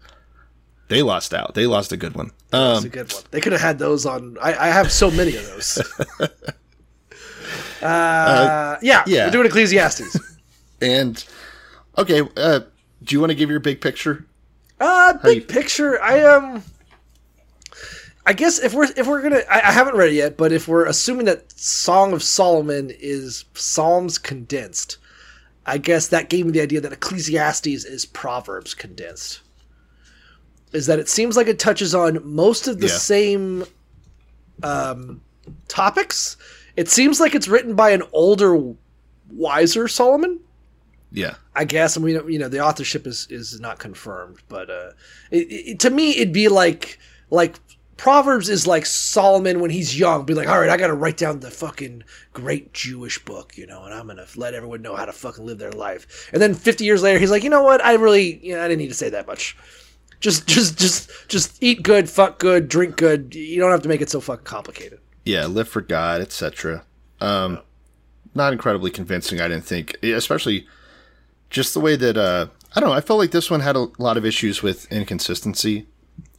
[0.92, 1.54] They lost out.
[1.54, 2.32] They lost a good one.
[2.50, 3.24] That's Um, a good one.
[3.32, 4.38] They could have had those on.
[4.42, 5.78] I, I have so many of those.
[7.82, 9.26] uh, yeah, yeah.
[9.28, 10.18] We're doing Ecclesiastes.
[10.82, 11.24] and
[11.98, 12.60] okay, uh,
[13.04, 14.26] do you want to give your big picture?
[14.82, 16.02] Uh, big you- picture.
[16.02, 16.62] I um,
[18.26, 20.68] I guess if we're if we're gonna, I, I haven't read it yet, but if
[20.68, 24.98] we're assuming that Song of Solomon is Psalms condensed,
[25.66, 29.40] I guess that gave me the idea that Ecclesiastes is Proverbs condensed.
[30.74, 32.94] Is that it seems like it touches on most of the Yeah.
[32.98, 33.66] same
[34.64, 35.22] um,
[35.68, 36.38] topics.
[36.76, 38.74] It seems like it's written by an older,
[39.30, 40.40] wiser Solomon.
[41.14, 44.92] Yeah, I guess, and we you know, the authorship is is not confirmed, but uh,
[45.30, 46.98] it, it, to me, it'd be like
[47.30, 47.56] like
[47.98, 51.18] Proverbs is like Solomon when he's young, be like, all right, I got to write
[51.18, 52.04] down the fucking
[52.34, 55.58] great Jewish book, you know, and I'm gonna let everyone know how to fucking live
[55.58, 56.30] their life.
[56.32, 58.68] And then 50 years later, he's like, you know what, I really, you know, I
[58.70, 59.58] didn't need to say that much.
[60.22, 63.36] Just, just, just, just eat good, fuck good, drink good.
[63.36, 65.00] You don't have to make it so fucking complicated.
[65.26, 65.46] yeah.
[65.48, 66.84] Live for God, etc.
[67.20, 67.60] Um,
[68.34, 69.42] not incredibly convincing.
[69.42, 70.68] I didn't think, especially
[71.50, 72.96] just the way that uh, I don't know.
[72.96, 75.88] I felt like this one had a lot of issues with inconsistency.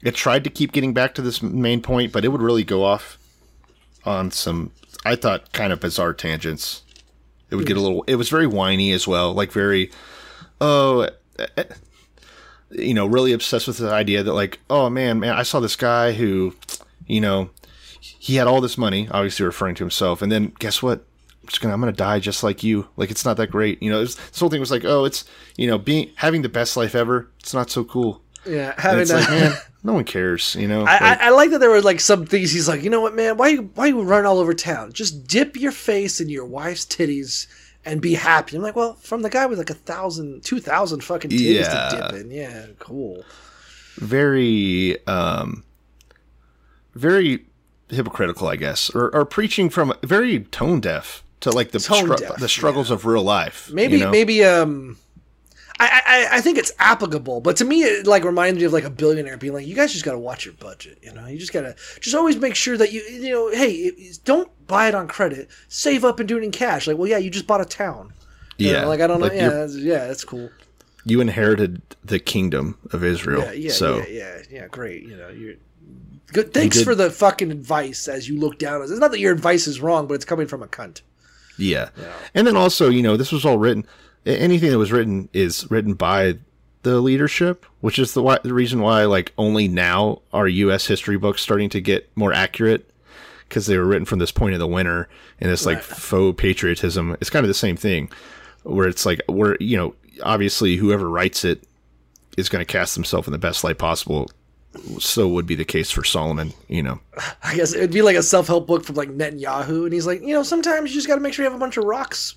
[0.03, 2.85] It tried to keep getting back to this main point, but it would really go
[2.85, 3.19] off
[4.05, 4.73] on some,
[5.05, 6.83] I thought, kind of bizarre tangents.
[7.51, 8.03] It would get a little.
[8.07, 9.91] It was very whiny as well, like very,
[10.61, 11.09] oh,
[12.73, 15.77] you know, really obsessed with the idea that like, oh man, man, I saw this
[15.77, 16.55] guy who,
[17.07, 17.51] you know,
[18.01, 21.05] he had all this money, obviously referring to himself, and then guess what?
[21.43, 22.87] I'm just gonna I'm gonna die just like you.
[22.97, 24.01] Like it's not that great, you know.
[24.01, 25.25] Was, this whole thing was like, oh, it's
[25.57, 27.29] you know, being having the best life ever.
[27.41, 28.23] It's not so cool.
[28.47, 29.53] Yeah, having a- like, man,
[29.85, 30.81] no one cares, you know.
[30.81, 33.01] I, Like, I, I like that there were like some things he's like, you know
[33.01, 33.37] what, man?
[33.37, 34.93] Why you why you run all over town?
[34.93, 37.47] Just dip your face in your wife's titties
[37.85, 38.57] and be happy.
[38.57, 41.89] I'm like, well, from the guy with like a thousand, two thousand fucking titties Yeah.
[41.89, 43.25] to dip in, yeah, cool.
[43.97, 45.65] very um
[46.95, 47.45] very
[47.89, 52.49] hypocritical i guess or, or preaching from very tone deaf to like the deaf, the
[52.49, 54.11] struggles of real life Maybe you know?
[54.11, 54.97] maybe um.
[55.87, 58.85] I, I, I think it's applicable, but to me, it like reminds me of like
[58.85, 60.99] a billionaire being like, "You guys just got to watch your budget.
[61.03, 63.93] You know, you just gotta just always make sure that you you know, hey,
[64.25, 65.49] don't buy it on credit.
[65.69, 66.87] Save up and do it in cash.
[66.87, 68.13] Like, well, yeah, you just bought a town.
[68.59, 69.33] You yeah know, like I don't know.
[69.33, 70.51] Yeah, that's, yeah, that's cool.
[71.05, 74.69] you inherited the kingdom of israel Yeah, yeah, so yeah, yeah, yeah.
[74.69, 75.03] Great.
[75.05, 75.55] You know, you're
[76.33, 76.55] Good.
[76.55, 78.09] Thanks did- for the fucking advice.
[78.09, 80.63] As you look down, it's not that your advice is wrong, but it's coming from
[80.63, 81.03] a cunt.
[81.59, 81.91] Yeah.
[82.35, 83.87] And then also, you know, this was all written.
[84.25, 86.39] Anything that was written is written by
[86.83, 90.87] the leadership, which is the why, the reason why like only now are U.S.
[90.87, 92.91] history books starting to get more accurate
[93.49, 95.09] because they were written from this point of the winter
[95.41, 97.17] and this like faux patriotism.
[97.21, 98.11] It's kind of the same thing
[98.63, 101.65] where it's like where you know obviously whoever writes it
[102.37, 104.31] is going to cast themselves in the best light possible.
[104.99, 106.99] So would be the case for Solomon, you know.
[107.43, 110.23] I guess it'd be like a self help book from like Netanyahu, and he's like,
[110.23, 112.37] you know, sometimes you just got to make sure you have a bunch of rocks.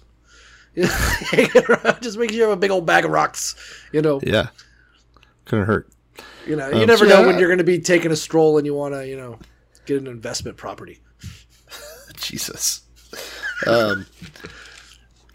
[2.01, 3.55] just make sure you have a big old bag of rocks.
[3.91, 4.47] You know, Yeah,
[5.45, 5.89] couldn't hurt.
[6.45, 7.27] you know, you Um, never so know yeah.
[7.27, 9.39] when you're going to be taking a stroll and you want to, you know,
[9.85, 10.99] get an investment property.
[12.17, 12.81] Jesus.
[13.67, 14.05] Um,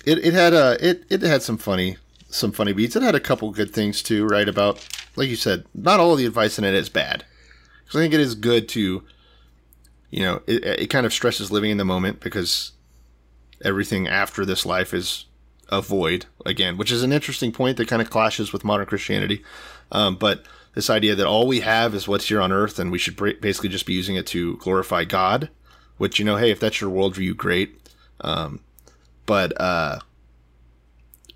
[0.05, 1.96] it it had uh it it had some funny
[2.29, 2.96] some funny beats.
[2.96, 4.48] It had a couple good things too, right?
[4.48, 7.24] About like you said, not all of the advice in it is bad.
[7.85, 9.03] Because I think it is good to,
[10.11, 12.72] you know, it it kind of stresses living in the moment because
[13.64, 15.26] everything after this life is
[15.71, 19.43] a void again, which is an interesting point that kind of clashes with modern Christianity.
[19.93, 22.99] Um, but this idea that all we have is what's here on earth, and we
[22.99, 25.51] should basically just be using it to glorify God.
[25.99, 27.77] Which you know, hey, if that's your worldview, great.
[28.23, 28.61] Um,
[29.27, 30.01] but uh,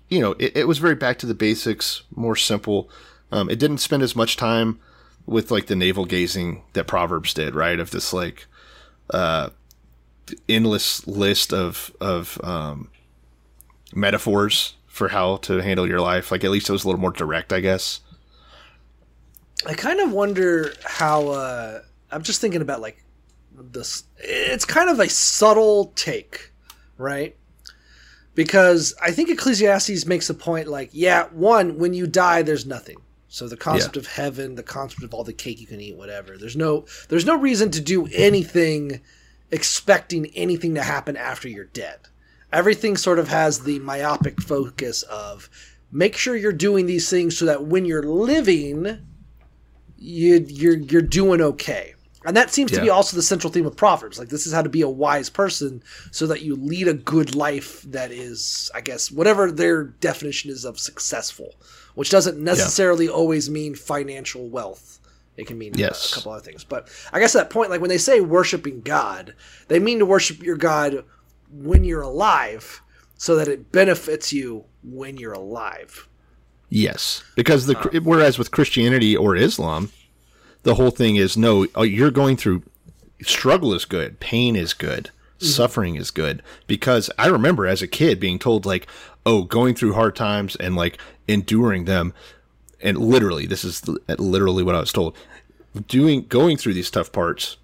[0.09, 2.89] you know, it, it was very back to the basics, more simple.
[3.31, 4.79] Um, it didn't spend as much time
[5.25, 7.79] with like the navel gazing that Proverbs did, right?
[7.79, 8.47] Of this like
[9.11, 9.49] uh,
[10.49, 12.89] endless list of of um,
[13.93, 16.31] metaphors for how to handle your life.
[16.31, 18.01] Like at least it was a little more direct, I guess.
[19.65, 21.27] I kind of wonder how.
[21.29, 23.03] Uh, I'm just thinking about like
[23.53, 24.03] this.
[24.19, 26.51] It's kind of a subtle take,
[26.97, 27.35] right?
[28.35, 32.97] Because I think Ecclesiastes makes the point like, yeah, one, when you die, there's nothing.
[33.29, 34.01] So the concept Yeah.
[34.01, 36.37] of heaven, the concept of all the cake you can eat, whatever.
[36.37, 38.99] There's no, there's no reason to do anything
[39.51, 41.99] expecting anything to happen after you're dead.
[42.51, 45.49] Everything sort of has the myopic focus of
[45.91, 48.99] make sure you're doing these things so that when you're living,
[49.97, 51.93] you you're you're doing okay.
[52.25, 54.17] And that seems to be also the central theme of Proverbs.
[54.17, 57.35] Like this is how to be a wise person so that you lead a good
[57.35, 61.53] life that is, I guess, whatever their definition is of successful,
[61.93, 64.99] which doesn't necessarily always mean financial wealth.
[65.37, 66.11] It can mean Yes.
[66.11, 66.63] a couple other things.
[66.63, 69.35] But I guess that point, like when they say worshiping God,
[69.67, 71.03] they mean to worship your God
[71.51, 72.81] when you're alive
[73.17, 76.07] so that it benefits you when you're alive.
[76.69, 79.91] Yes, because the whereas with Christianity or Islam,
[80.63, 82.63] the whole thing is no, oh, you're going through
[83.21, 85.45] struggle is good, pain is good, mm-hmm.
[85.45, 86.41] suffering is good.
[86.67, 88.87] Because I remember as a kid being told like,
[89.25, 92.13] oh, going through hard times and like enduring them,
[92.81, 95.15] and literally this is uh, literally what I was told.
[95.87, 97.57] Doing going through these tough parts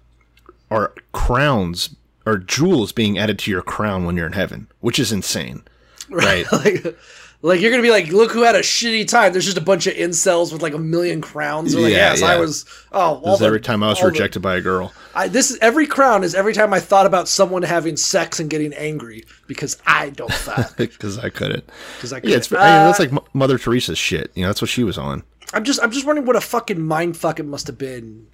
[0.70, 5.12] are crowns or jewels being added to your crown when you're in heaven, which is
[5.12, 5.62] insane,
[6.08, 6.44] right?
[6.52, 6.96] like,
[7.42, 9.32] like you're gonna be like, look who had a shitty time.
[9.32, 11.74] There's just a bunch of incels with like a million crowns.
[11.74, 12.64] Like, Yeah, yes, I was.
[12.92, 14.92] Oh, This is the- every time I was all the- rejected by a girl.
[15.14, 18.48] I, this is every crown is every time I thought about someone having sex and
[18.48, 20.76] getting angry because I don't fuck.
[20.76, 21.64] because I couldn't
[21.96, 22.64] because I yeah, it's couldn't.
[22.64, 24.30] I mean, that's Uh, like Mo- Mother Teresa's shit.
[24.34, 25.22] You know, that's what she was on.
[25.52, 28.26] I'm just I'm just wondering what a fucking mind fuck it must have been.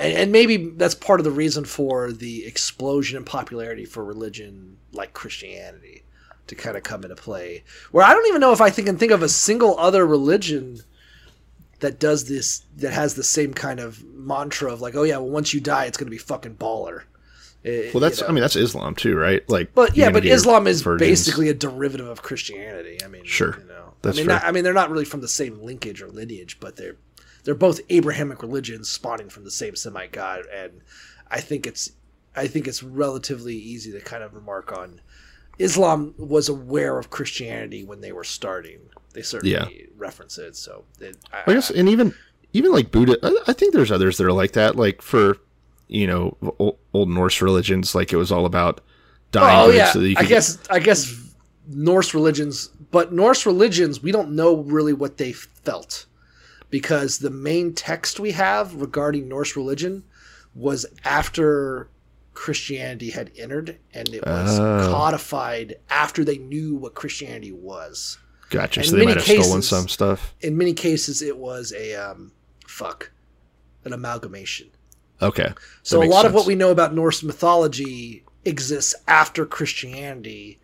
[0.00, 4.76] And, and maybe that's part of the reason for the explosion in popularity for religion
[4.92, 6.02] like Christianity
[6.48, 7.62] to kind of come into play.
[7.92, 10.80] Where I don't even know if I think, can think of a single other religion
[11.80, 15.30] that does this that has the same kind of mantra of like, oh yeah, well
[15.30, 17.02] once you die, it's gonna be fucking baller.
[17.62, 18.28] It- Well, that's you know?
[18.30, 19.48] I mean that's Islam too, right?
[19.48, 21.08] Like, But yeah, but Islam is virgins.
[21.08, 22.98] basically a derivative of Christianity.
[23.04, 23.56] I mean, Sure.
[23.60, 26.02] you know, That's I mean, not, I mean, they're not really from the same linkage
[26.02, 26.96] or lineage, but they're
[27.44, 30.80] they're both Abrahamic religions spawning from the same Semite god, and
[31.30, 31.92] I think it's
[32.36, 35.00] I think it's relatively easy to kind of remark on.
[35.58, 38.78] Islam was aware of Christianity when they were starting.
[39.12, 39.86] They certainly Yeah.
[39.96, 40.56] reference it.
[40.56, 42.14] So it, I guess, and even
[42.52, 44.76] even like Buddha, I, I think there's others that are like that.
[44.76, 45.36] Like for
[45.88, 48.80] you know old, old Norse religions, like it was all about
[49.32, 51.12] dying Oh yeah, so I guess I guess
[51.68, 56.06] Norse religions, but Norse religions, we don't know really what they felt
[56.70, 60.04] because the main text we have regarding Norse religion
[60.54, 61.88] was after
[62.34, 64.88] Christianity had entered, and it was Oh.
[64.90, 68.18] codified after they knew what Christianity was.
[68.50, 68.80] gotcha.
[68.80, 70.34] in So they might have stolen cases- some stuff.
[70.40, 72.32] In many cases, it was a um,
[72.66, 73.12] fuck,
[73.84, 74.68] an amalgamation.
[75.22, 75.52] Okay,
[75.84, 80.59] So a lot of what we know about Norse mythology exists after Christianity,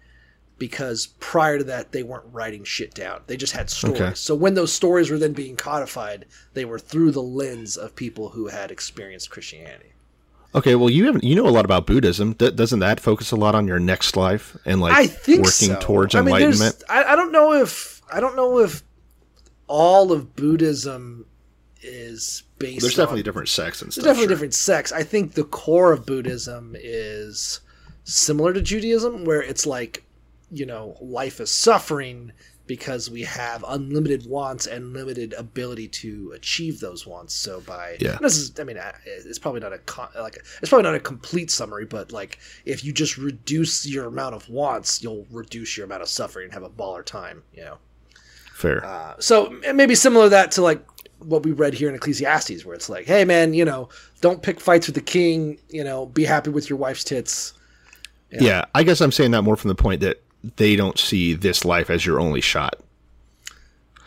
[0.59, 3.21] because prior to that they weren't writing shit down.
[3.27, 4.01] They just had stories.
[4.01, 4.15] Okay.
[4.15, 8.31] So when those stories were then being codified, they were through the lens of people
[8.31, 9.93] who had experienced Christianity.
[10.55, 12.33] Okay, well, you have you know a lot about Buddhism.
[12.33, 15.69] D- doesn't that focus a lot on your next life and like I think working
[15.69, 15.79] so.
[15.81, 16.83] towards I mean, enlightenment?
[16.89, 18.83] I, I don't know if I don't know if
[19.67, 21.27] all of Buddhism
[21.83, 22.81] is based.
[22.81, 24.05] There's definitely on, different sects and There's stuff.
[24.05, 24.29] definitely sure.
[24.29, 24.93] different sects.
[24.93, 27.61] I think the core of Buddhism is
[28.05, 30.05] similar to Judaism, where it's like,
[30.51, 32.33] you know, life is suffering
[32.67, 37.33] because we have unlimited wants and limited ability to achieve those wants.
[37.33, 38.19] So by Yeah.
[38.21, 41.51] this is, I mean, it's probably not a con- like it's probably not a complete
[41.51, 46.03] summary, but like if you just reduce your amount of wants, you'll reduce your amount
[46.03, 47.43] of suffering and have a baller time.
[47.55, 47.79] You know.
[48.53, 48.85] Fair.
[48.85, 50.85] Uh, so it may be similar to that to like
[51.21, 53.89] what we read here in Ecclesiastes, where it's like, hey man, you know,
[54.21, 55.59] don't pick fights with the king.
[55.69, 57.53] You know, be happy with your wife's tits.
[58.33, 58.65] yeah.
[58.75, 60.21] I guess I'm saying that more from the point that
[60.57, 62.77] they don't see this life as your only shot.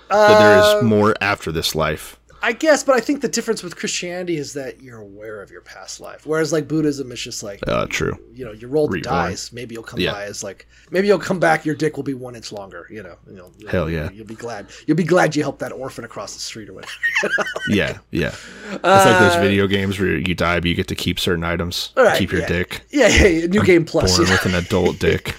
[0.10, 2.18] that there Uh, more after this life.
[2.41, 5.62] I guess, but I think the difference with Christianity is that you're aware of your
[5.62, 8.17] past life, whereas like Buddhism is just like, Uh, true.
[8.34, 9.13] you know, you roll the Reborn.
[9.32, 9.52] dice.
[9.52, 10.13] Maybe you'll come Yeah.
[10.13, 11.65] by as like, maybe you'll come back.
[11.65, 12.88] Your dick will be one inch longer.
[12.89, 13.52] You know, you know.
[13.69, 14.10] Hell yeah.
[14.12, 14.67] You'll be glad.
[14.88, 16.93] You'll be glad you helped that orphan across the street or whatever.
[17.69, 18.34] Yeah, yeah.
[18.71, 21.43] It's Uh, like those video games where you die, but you get to keep certain
[21.43, 21.91] items.
[21.95, 22.47] Right, keep your yeah.
[22.47, 22.82] dick.
[22.89, 23.45] yeah, yeah, yeah.
[23.47, 24.17] New game plus.
[24.17, 25.36] Born with an adult dick.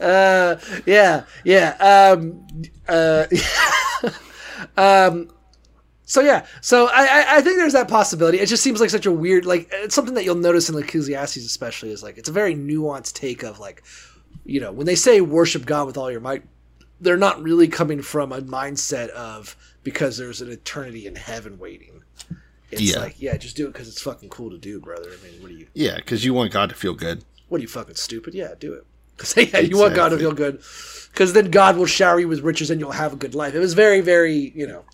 [0.00, 1.76] uh, yeah, yeah.
[2.16, 2.46] Um,
[2.88, 3.26] uh,
[4.76, 5.28] um,
[6.04, 8.38] so yeah, so I, I, I think there's that possibility.
[8.38, 11.38] It just seems like such a weird, like it's something that you'll notice in Ecclesiastes,
[11.38, 13.82] especially is like it's a very nuanced take of like,
[14.44, 16.42] you know, when they say worship God with all your might,
[17.00, 22.02] they're not really coming from a mindset of because there's an eternity in heaven waiting.
[22.70, 23.00] It's Yeah.
[23.00, 25.10] like, yeah, just do it because it's fucking cool to do, brother.
[25.10, 25.66] I mean, what are you?
[25.74, 27.24] Yeah, because you want God to feel good.
[27.48, 28.34] What are you fucking stupid?
[28.34, 28.86] Yeah, do it.
[29.34, 30.60] 'Cause, yeah, you want God to feel good,
[31.12, 33.54] because then God will shower you with riches and you'll have a good life.
[33.54, 34.84] It was very, very, you know,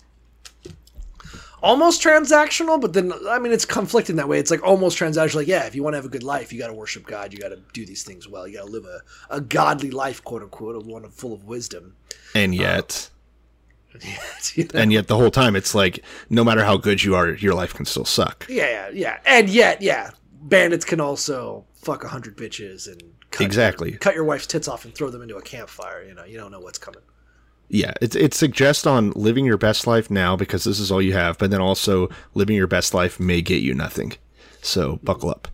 [1.61, 4.39] almost transactional, but then I mean, it's conflicting that way.
[4.39, 5.35] It's like almost transactional.
[5.35, 7.33] Like, yeah, if you want to have a good life, you got to worship God.
[7.33, 8.47] You got to do these things well.
[8.47, 11.95] You got to live a, a godly life, quote unquote, a one full of wisdom.
[12.07, 13.09] Uh, and yet,
[14.53, 14.79] You know?
[14.79, 17.73] and yet the whole time it's like, no matter how good you are, your life
[17.73, 18.45] can still suck.
[18.47, 20.11] yeah, yeah, yeah, and yet, yeah,
[20.43, 23.91] bandits can also fuck a hundred bitches and cut Exactly.
[23.93, 26.03] cut your wife's tits off and throw them into a campfire.
[26.03, 27.01] You know, you don't know what's coming.
[27.71, 31.13] Yeah, it, it suggests on living your best life now because this is all you
[31.13, 34.13] have, but then also living your best life may get you nothing.
[34.63, 35.47] So buckle up.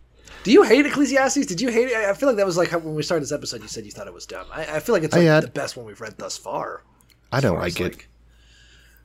[0.43, 1.45] Do you hate Ecclesiastes?
[1.45, 1.95] Did you hate it?
[1.95, 3.61] I feel like that was like how, when we started this episode.
[3.61, 4.45] You said you thought it was dumb.
[4.53, 6.83] I, I feel like it's like had- the best one we've read thus far.
[7.31, 7.83] I don't like it.
[7.83, 8.07] like-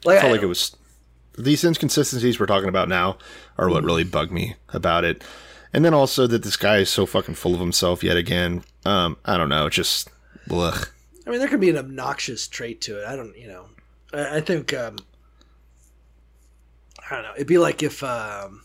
[0.04, 0.76] Like, I felt I- like it was
[1.38, 3.16] these inconsistencies we're talking about now
[3.58, 3.86] are what mm.
[3.86, 5.24] really bugged me about it.
[5.72, 8.64] And then also that this guy is so fucking full of himself yet again.
[8.84, 10.08] Um, I don't know, just
[10.50, 10.88] ugh.
[11.26, 13.06] I mean, there could be an obnoxious trait to it.
[13.06, 13.66] I don't, you know.
[14.12, 14.96] I, I think, um,
[17.10, 17.32] I don't know.
[17.34, 18.62] It'd be like if, um,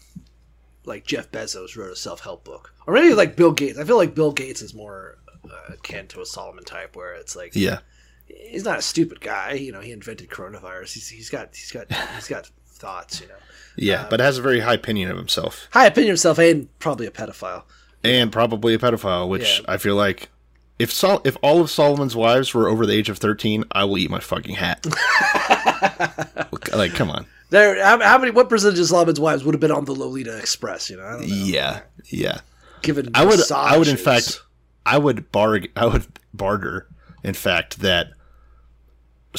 [0.86, 3.78] like Jeff Bezos wrote a self-help book, or maybe like Bill Gates.
[3.78, 7.36] I feel like Bill Gates is more uh, akin to a Solomon type, where it's
[7.36, 7.80] like, Yeah.
[8.28, 9.54] he's not a stupid guy.
[9.54, 10.94] You know, he invented coronavirus.
[10.94, 13.22] He's, he's got, he's got, he's got thoughts.
[13.22, 13.34] You know,
[13.76, 15.68] Yeah, um, but has a very high opinion of himself.
[15.72, 17.64] high opinion of himself, and probably a pedophile.
[18.04, 19.66] And probably a pedophile, which Yeah.
[19.74, 20.30] I feel like
[20.78, 23.98] if Sol- if all of Solomon's wives were over the age of 13, I will
[23.98, 24.86] eat my fucking hat.
[26.74, 27.26] like, come on.
[27.50, 28.32] There, how, how many?
[28.32, 30.90] What percentage of Solomon's wives would have been on the Lolita Express?
[30.90, 31.36] You know, I don't know.
[31.36, 31.82] Yeah.
[32.06, 32.40] Yeah.
[32.82, 34.42] Given I would I would in fact
[34.86, 36.88] I would barg I would barter
[37.24, 38.10] in fact that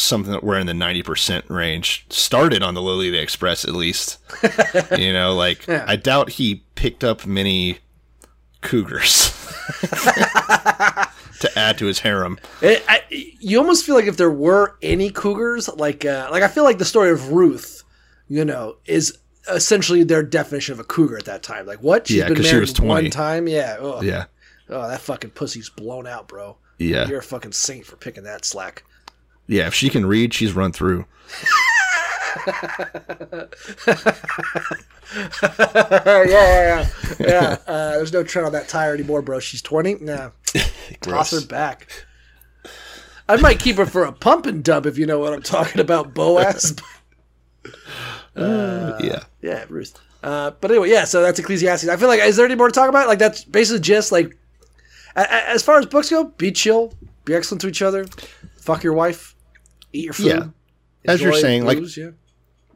[0.01, 4.19] something that we're in the 90% range started on the Lolita Express at least.
[4.99, 5.85] you know, like Yeah.
[5.87, 7.79] I doubt he picked up many
[8.63, 9.31] cougars
[11.41, 12.39] to add to his harem.
[12.63, 16.49] It, I, you almost feel like if there were any cougars, like uh, like I
[16.49, 17.83] feel like the story of Ruth,
[18.29, 19.17] you know, is
[19.53, 21.67] essentially their definition of a cougar at that time.
[21.67, 22.09] Like what?
[22.09, 22.89] She's Yeah, been 'cause she was 20.
[22.89, 23.47] one time.
[23.49, 23.77] Yeah.
[23.79, 24.25] Oh, Yeah.
[24.69, 26.57] Oh, that fucking pussy's blown out, bro.
[26.79, 27.07] Yeah.
[27.07, 28.83] You're a fucking saint for picking that slack.
[29.47, 31.05] Yeah, if she can read, she's run through.
[35.17, 36.89] yeah, yeah, yeah.
[37.19, 37.57] yeah.
[37.67, 39.41] Uh, there's no tread on that tire anymore, bro.
[39.41, 39.97] She's 20.
[40.01, 40.31] Nah.
[41.01, 41.89] Toss her back.
[43.29, 45.81] I might keep her for a pump and dump if you know what I'm talking
[45.81, 46.77] about, Boaz.
[48.37, 49.25] yeah.
[49.43, 49.99] Yeah, Ruth.
[50.23, 51.05] Uh, but anyway, yeah.
[51.05, 51.89] So that's Ecclesiastes.
[51.89, 53.09] I feel like is there any more to talk about?
[53.09, 54.37] Like that's basically just like,
[55.17, 56.93] a- a- as far as books go, be chill,
[57.25, 58.07] be excellent to each other,
[58.59, 59.35] fuck your wife,
[59.97, 60.27] eat your food.
[60.27, 60.47] Yeah.
[61.07, 62.11] As you're saying, like- yeah.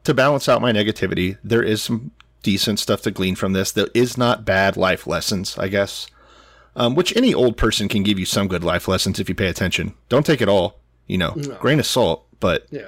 [0.03, 2.11] to balance out my negativity, there is some
[2.43, 3.71] decent stuff to glean from this.
[3.71, 6.07] There is not bad life lessons, I guess.
[6.75, 9.47] um, which any old person can give you some good life lessons if you pay
[9.47, 9.93] attention.
[10.07, 12.87] Don't take it all, you know, grain of salt, but Yeah.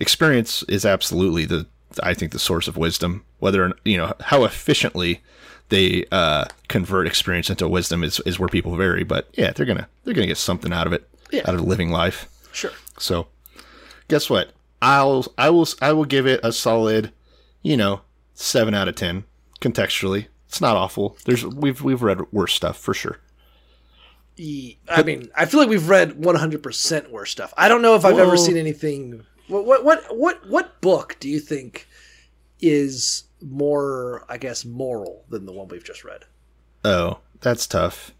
[0.00, 1.66] experience is absolutely the
[2.02, 3.24] I think the source of wisdom.
[3.38, 5.22] Whether you know how efficiently
[5.70, 9.02] they uh, convert experience into wisdom is, is where people vary.
[9.02, 11.42] But yeah, they're gonna they're gonna get something out of it, Yeah.
[11.46, 12.28] out of living life.
[12.52, 12.72] Sure.
[12.98, 13.28] So,
[14.08, 14.52] guess what?
[14.82, 17.12] I'll I will I will give it a solid,
[17.62, 18.02] you know,
[18.34, 19.24] seven out of ten.
[19.60, 21.16] Contextually, it's not awful.
[21.24, 23.20] There's we've we've read worse stuff for sure.
[24.38, 27.54] I mean, I feel like we've read 100% worse stuff.
[27.56, 29.24] I don't know if I've ever seen anything.
[29.48, 31.88] What, what what what what book do you think
[32.60, 36.24] is more, I guess, moral than the one we've just read?
[36.84, 38.12] Oh, that's tough.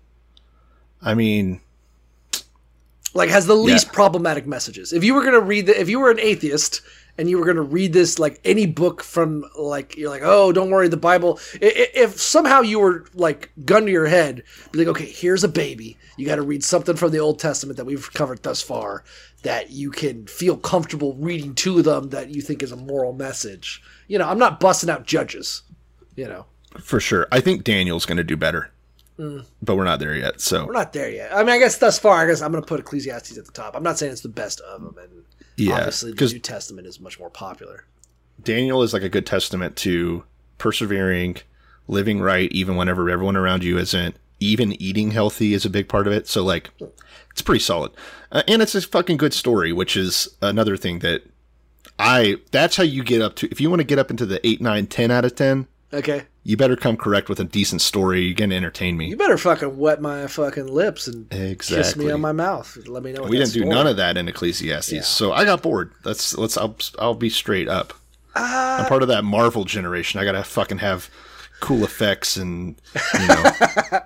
[1.02, 1.60] I mean,
[3.16, 3.92] Like has the least Yeah.
[3.92, 4.92] problematic messages.
[4.92, 6.82] If you were gonna read the, if you were an atheist
[7.18, 10.70] and you were gonna read this, like any book from like you're like, oh, don't
[10.70, 11.40] worry, the Bible.
[11.62, 14.42] i- i- If somehow you were like gun to your head,
[14.72, 15.96] be like, okay, here's a baby.
[16.18, 19.02] You got to read something from the Old Testament that we've covered thus far
[19.42, 23.82] that you can feel comfortable reading to them that you think is a moral message.
[24.08, 25.62] You know, I'm not busting out judges.
[26.16, 26.46] You know,
[26.80, 27.26] for sure.
[27.32, 28.70] I think Daniel's going to do better,
[29.16, 30.40] but we're not there yet.
[30.40, 31.32] So we're not there yet.
[31.34, 33.74] I mean, I guess thus far, I guess I'm gonna put Ecclesiastes at the top.
[33.74, 35.24] I'm not saying it's the best of them, and
[35.56, 37.84] Yeah, obviously the New Testament is much more popular.
[38.42, 40.24] Daniel is like a good testament to
[40.58, 41.36] persevering,
[41.88, 44.16] living right, even whenever everyone around you isn't.
[44.38, 46.28] Even eating healthy is a big part of it.
[46.28, 46.70] So like,
[47.30, 47.92] it's pretty solid,
[48.32, 51.22] uh, and it's a fucking good story, which is another thing that
[51.98, 52.36] I.
[52.50, 53.48] That's how you get up to.
[53.50, 56.24] If you want to get up into the eight, nine, ten out of ten, Okay.
[56.46, 58.22] You better come correct with a decent story.
[58.22, 59.08] You're gonna entertain me.
[59.08, 62.06] You better fucking wet my fucking lips and kiss Exactly.
[62.06, 62.76] me on my mouth.
[62.86, 63.22] Let me know.
[63.22, 63.66] What we didn't do for.
[63.66, 65.90] none of that in Ecclesiastes, so I got bored.
[66.04, 66.56] Let's let's.
[66.56, 67.92] I'll, I'll be straight up.
[68.34, 70.20] Uh, I'm part of that Marvel generation.
[70.20, 71.10] I gotta fucking have
[71.60, 72.80] cool effects and
[73.18, 73.44] you know.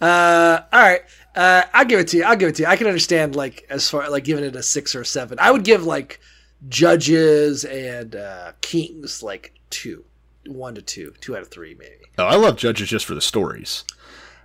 [0.00, 1.00] Uh, all right.
[1.34, 2.24] Uh, I'll give it to you.
[2.24, 2.68] I'll give it to you.
[2.68, 5.38] I can understand like as far like giving it a six or a seven.
[5.40, 6.20] I would give like
[6.68, 10.04] judges and uh, kings like two,
[10.48, 12.06] one to two, two out of three maybe.
[12.18, 13.84] oh, I love Judges just for the stories.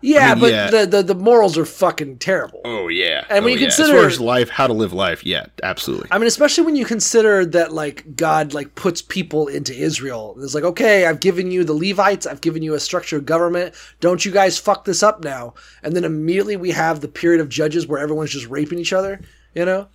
[0.05, 0.69] Yeah, mean, but yeah.
[0.69, 2.59] The, the the morals are fucking terrible.
[2.65, 3.67] Oh yeah, And when Oh, you yeah.
[3.67, 6.09] as consider- far as life, how to live life, yeah, absolutely.
[6.11, 10.35] I mean, especially when you consider that like God like puts people into Israel.
[10.41, 13.75] It's like, okay, I've given you the Levites, I've given you a structured government.
[14.01, 15.53] Don't you guys fuck this up now?
[15.83, 19.21] And then immediately we have the period of judges where everyone's just raping each other,
[19.55, 19.87] you know?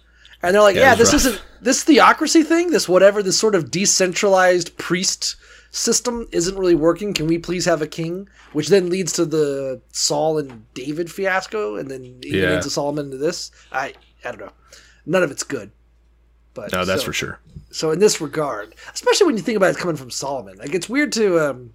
[0.43, 1.21] And they're like, Yeah, yeah, this rough.
[1.27, 5.37] isn't this theocracy thing, this whatever, this sort of decentralized priest
[5.71, 7.13] system isn't really working.
[7.15, 8.29] Can we please have a king?
[8.53, 12.57] Which then leads to the Saul and David fiasco, and then Yeah.
[12.57, 13.51] into Solomon into this.
[13.73, 13.95] I
[14.25, 14.53] I don't know.
[15.07, 15.71] None of it's good.
[16.55, 17.39] But No, that's so- for sure.
[17.71, 20.89] so in this regard, especially when you think about it coming from Solomon, like it's
[20.89, 21.75] weird to um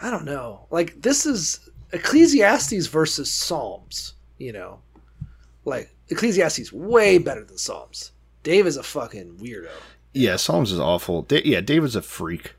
[0.00, 0.66] I don't know.
[0.70, 1.60] Like this is
[1.92, 4.80] Ecclesiastes versus Psalms, you know.
[5.64, 8.12] Like Ecclesiastes way better than Psalms.
[8.42, 9.70] Dave is a fucking weirdo.
[10.16, 11.22] Yeah, Psalms is awful.
[11.22, 12.54] Da- yeah, David's a freak.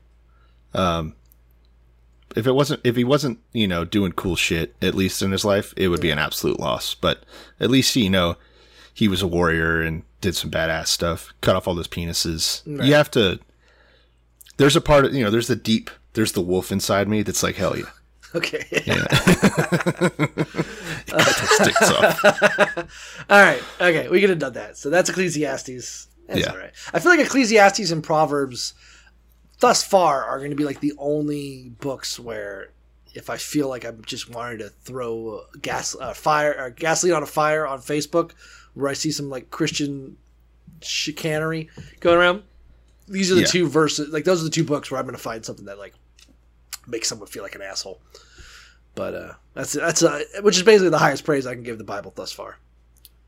[0.74, 1.14] Um,
[2.36, 5.44] if it wasn't, if he wasn't, you know, doing cool shit at least in his
[5.44, 6.94] life, it would be an absolute loss.
[6.94, 7.24] But
[7.58, 8.36] at least you know
[8.92, 11.32] he was a warrior and did some badass stuff.
[11.40, 12.62] Cut off all those penises.
[12.66, 13.40] You have to.
[14.58, 15.30] There's a part of you know.
[15.30, 15.90] There's the deep.
[16.12, 17.84] There's the wolf inside me that's like hell yeah.
[18.34, 18.62] Okay.
[21.06, 22.24] Sticks off.
[23.30, 23.62] all right.
[23.80, 24.76] Okay, we could have done that.
[24.76, 26.07] So that's Ecclesiastes.
[26.36, 26.54] Yeah.
[26.54, 26.70] right.
[26.92, 28.74] I feel like Ecclesiastes and Proverbs
[29.60, 32.70] thus far are going to be like the only books where
[33.14, 37.22] if I feel like I'm just wanting to throw gas uh, fire or gasoline on
[37.22, 38.32] a fire on Facebook
[38.74, 40.16] where I see some like Christian
[40.82, 41.68] chicanery
[42.00, 42.42] going around.
[43.08, 43.46] These are the Yeah.
[43.46, 45.78] two verses like those are the two books where I'm going to find something that
[45.78, 45.94] like
[46.86, 48.00] makes someone feel like an asshole.
[48.94, 51.84] But uh that's that's uh, which is basically the highest praise I can give the
[51.84, 52.58] Bible thus far.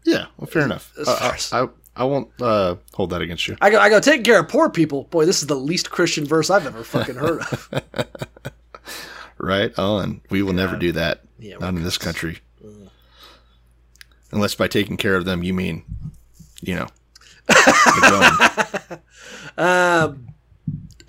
[0.05, 0.92] Yeah, well, fair enough.
[0.98, 3.57] as Uh, as- I, I I won't uh, hold that against you.
[3.61, 5.05] I go, I go, taking care of poor people.
[5.05, 7.68] Boy, this is the least Christian verse I've ever fucking heard of.
[9.43, 10.20] Right on.
[10.28, 11.22] We will never do that.
[11.38, 12.41] Yeah, Not in this country.
[14.32, 15.82] Unless by taking care of them you mean,
[16.61, 16.86] you know,
[18.01, 18.34] gun.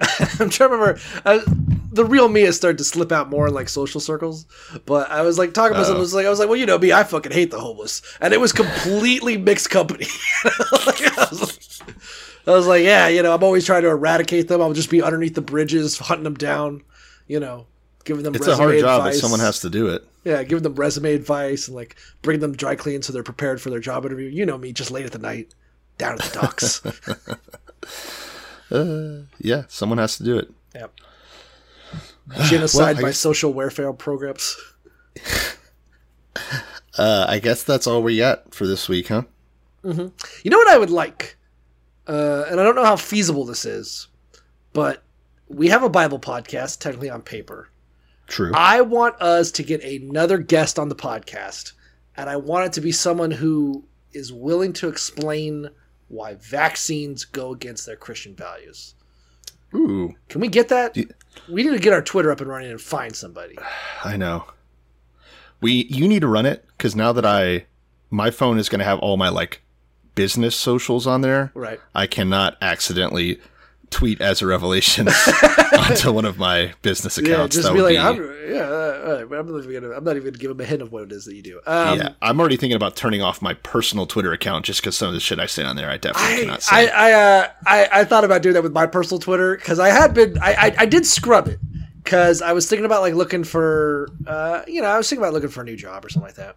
[0.40, 1.00] I'm trying to remember.
[1.26, 1.40] Uh,
[1.92, 4.46] the real me has started to slip out more in like social circles,
[4.86, 5.98] but I was like talking about something.
[5.98, 8.02] I was like, I was like, well, you know me, I fucking hate the homeless,
[8.22, 10.08] and it was completely mixed company.
[10.86, 11.90] Like, I, was like,
[12.48, 14.62] I was like, yeah, you know, I'm always trying to eradicate them.
[14.62, 16.82] I'll just be underneath the bridges, hunting them down,
[17.28, 17.68] you know,
[18.06, 19.16] giving them It's a hard job, advice.
[19.16, 20.06] but someone has to do it.
[20.24, 23.70] Yeah, giving them resume advice and like bring them dry clean so they're prepared for
[23.70, 24.30] their job interview.
[24.30, 25.54] You know me, just late at the night,
[25.98, 26.82] down at the docks.
[29.40, 30.50] Yeah, someone has to do it.
[30.74, 30.94] yep.
[32.46, 34.56] Genocide Well, by guess- social welfare programs.
[36.98, 39.24] Uh, I guess that's all we got for this week, huh?
[39.84, 40.12] You
[40.46, 41.38] know what I would like,
[42.06, 44.08] uh, and I don't know how feasible this is,
[44.74, 45.02] but
[45.48, 47.70] we have a Bible podcast technically on paper.
[48.28, 48.52] True.
[48.54, 51.72] I want us to get another guest on the podcast,
[52.18, 55.70] and I want it to be someone who is willing to explain
[56.12, 58.96] why vaccines go against their Christian values.
[59.74, 60.98] Ooh, Can we get that?
[61.50, 63.58] We need to get our Twitter up and running and find somebody.
[64.04, 64.46] I know.
[65.62, 67.66] We you need to run it because now that I
[68.10, 69.62] my phone is going to have all my like
[70.16, 71.52] business socials on there.
[71.54, 71.80] Right.
[71.96, 73.40] I cannot accidentally
[73.92, 75.08] tweet as a revelation
[75.78, 77.56] onto one of my business accounts.
[77.56, 78.18] Yeah, just that be like, I'm,
[78.50, 80.92] yeah, uh, I'm not even gonna, I'm not even gonna give him a hint of
[80.92, 81.60] what it is that you do.
[81.68, 85.10] Um, yeah, I'm already thinking about turning off my personal Twitter account just because some
[85.10, 86.90] of the shit I say on there, I definitely I, cannot say.
[86.90, 89.90] I, I, uh, I, I thought about doing that with my personal Twitter because I
[89.90, 91.60] had been, I, I, I did scrub it
[92.04, 95.34] because I was thinking about like looking for, uh, you know, I was thinking about
[95.34, 96.56] looking for a new job or something like that,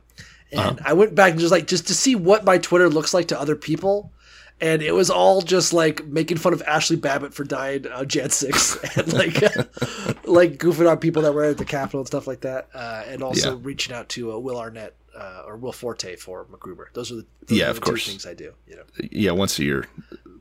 [0.52, 3.28] and I went back and just like just to see what my Twitter looks like
[3.28, 4.12] to other people.
[4.60, 8.30] And it was all just like making fun of Ashli Babbitt for dying on Jan
[8.30, 9.34] 6 and like
[10.26, 12.68] like goofing on people that were at the Capitol and stuff like that.
[12.74, 13.58] Uh, and also Yeah.
[13.62, 16.86] reaching out to uh, Will Arnett uh, or Will Forte for MacGruber.
[16.94, 18.06] Those are the, those Yeah, are of the course.
[18.06, 18.52] things I do.
[18.68, 18.82] You know.
[19.10, 19.86] yeah, once a year,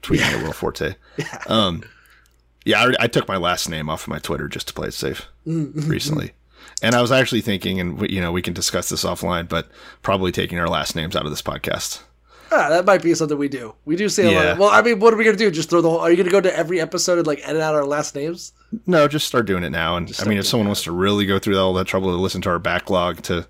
[0.01, 0.95] tweeting at Will Forte.
[1.47, 1.84] Um,
[2.66, 4.93] yeah, I, I took my last name off of my Twitter just to play it
[4.93, 5.89] safe Mm-hmm.
[5.89, 6.32] recently.
[6.82, 9.68] And I was actually thinking, and we, you know, we can discuss this offline, but
[10.01, 12.01] probably taking our last names out of this podcast.
[12.52, 13.74] Ah, that might be something we do.
[13.86, 14.44] We do say a lot.
[14.44, 14.52] Yeah.
[14.52, 15.50] Of, well, I mean, what are we gonna do?
[15.50, 16.00] Just throw the whole?
[16.00, 18.54] Are you gonna go to every episode and like edit out our last names?
[18.86, 19.98] No, just start doing it now.
[19.98, 20.70] And I mean, if someone that.
[20.70, 23.48] wants to really go through all that trouble to listen to our backlog to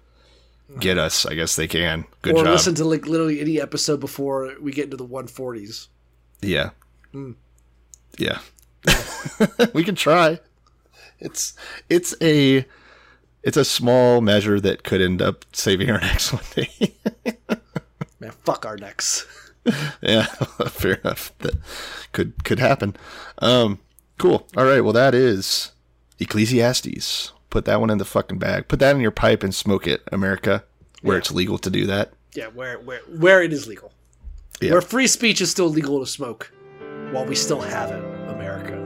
[0.79, 2.05] get us, I guess they can.
[2.21, 2.53] Good or job.
[2.53, 5.87] listen to like literally any episode before we get into the 140s.
[6.41, 6.71] Yeah.
[7.11, 7.31] Hmm.
[8.17, 8.39] Yeah.
[9.73, 10.39] we can try.
[11.19, 11.53] It's
[11.89, 12.65] it's a
[13.43, 16.95] it's a small measure that could end up saving our next one day.
[18.23, 19.25] Man, fuck our necks.
[20.01, 20.23] yeah,
[20.69, 21.33] fair enough.
[21.39, 21.55] That
[22.11, 22.95] could could happen.
[23.39, 23.79] Um
[24.17, 24.47] cool.
[24.55, 25.71] All right, well that is
[26.19, 27.31] Ecclesiastes.
[27.49, 28.67] Put that one in the fucking bag.
[28.67, 30.63] Put that in your pipe and smoke it, America,
[31.01, 32.13] where it's legal to do that.
[32.33, 33.91] Yeah, where where where it is legal,
[34.61, 34.71] Yeah.
[34.71, 36.51] where free speech is still legal to smoke,
[37.11, 38.82] while we still have it.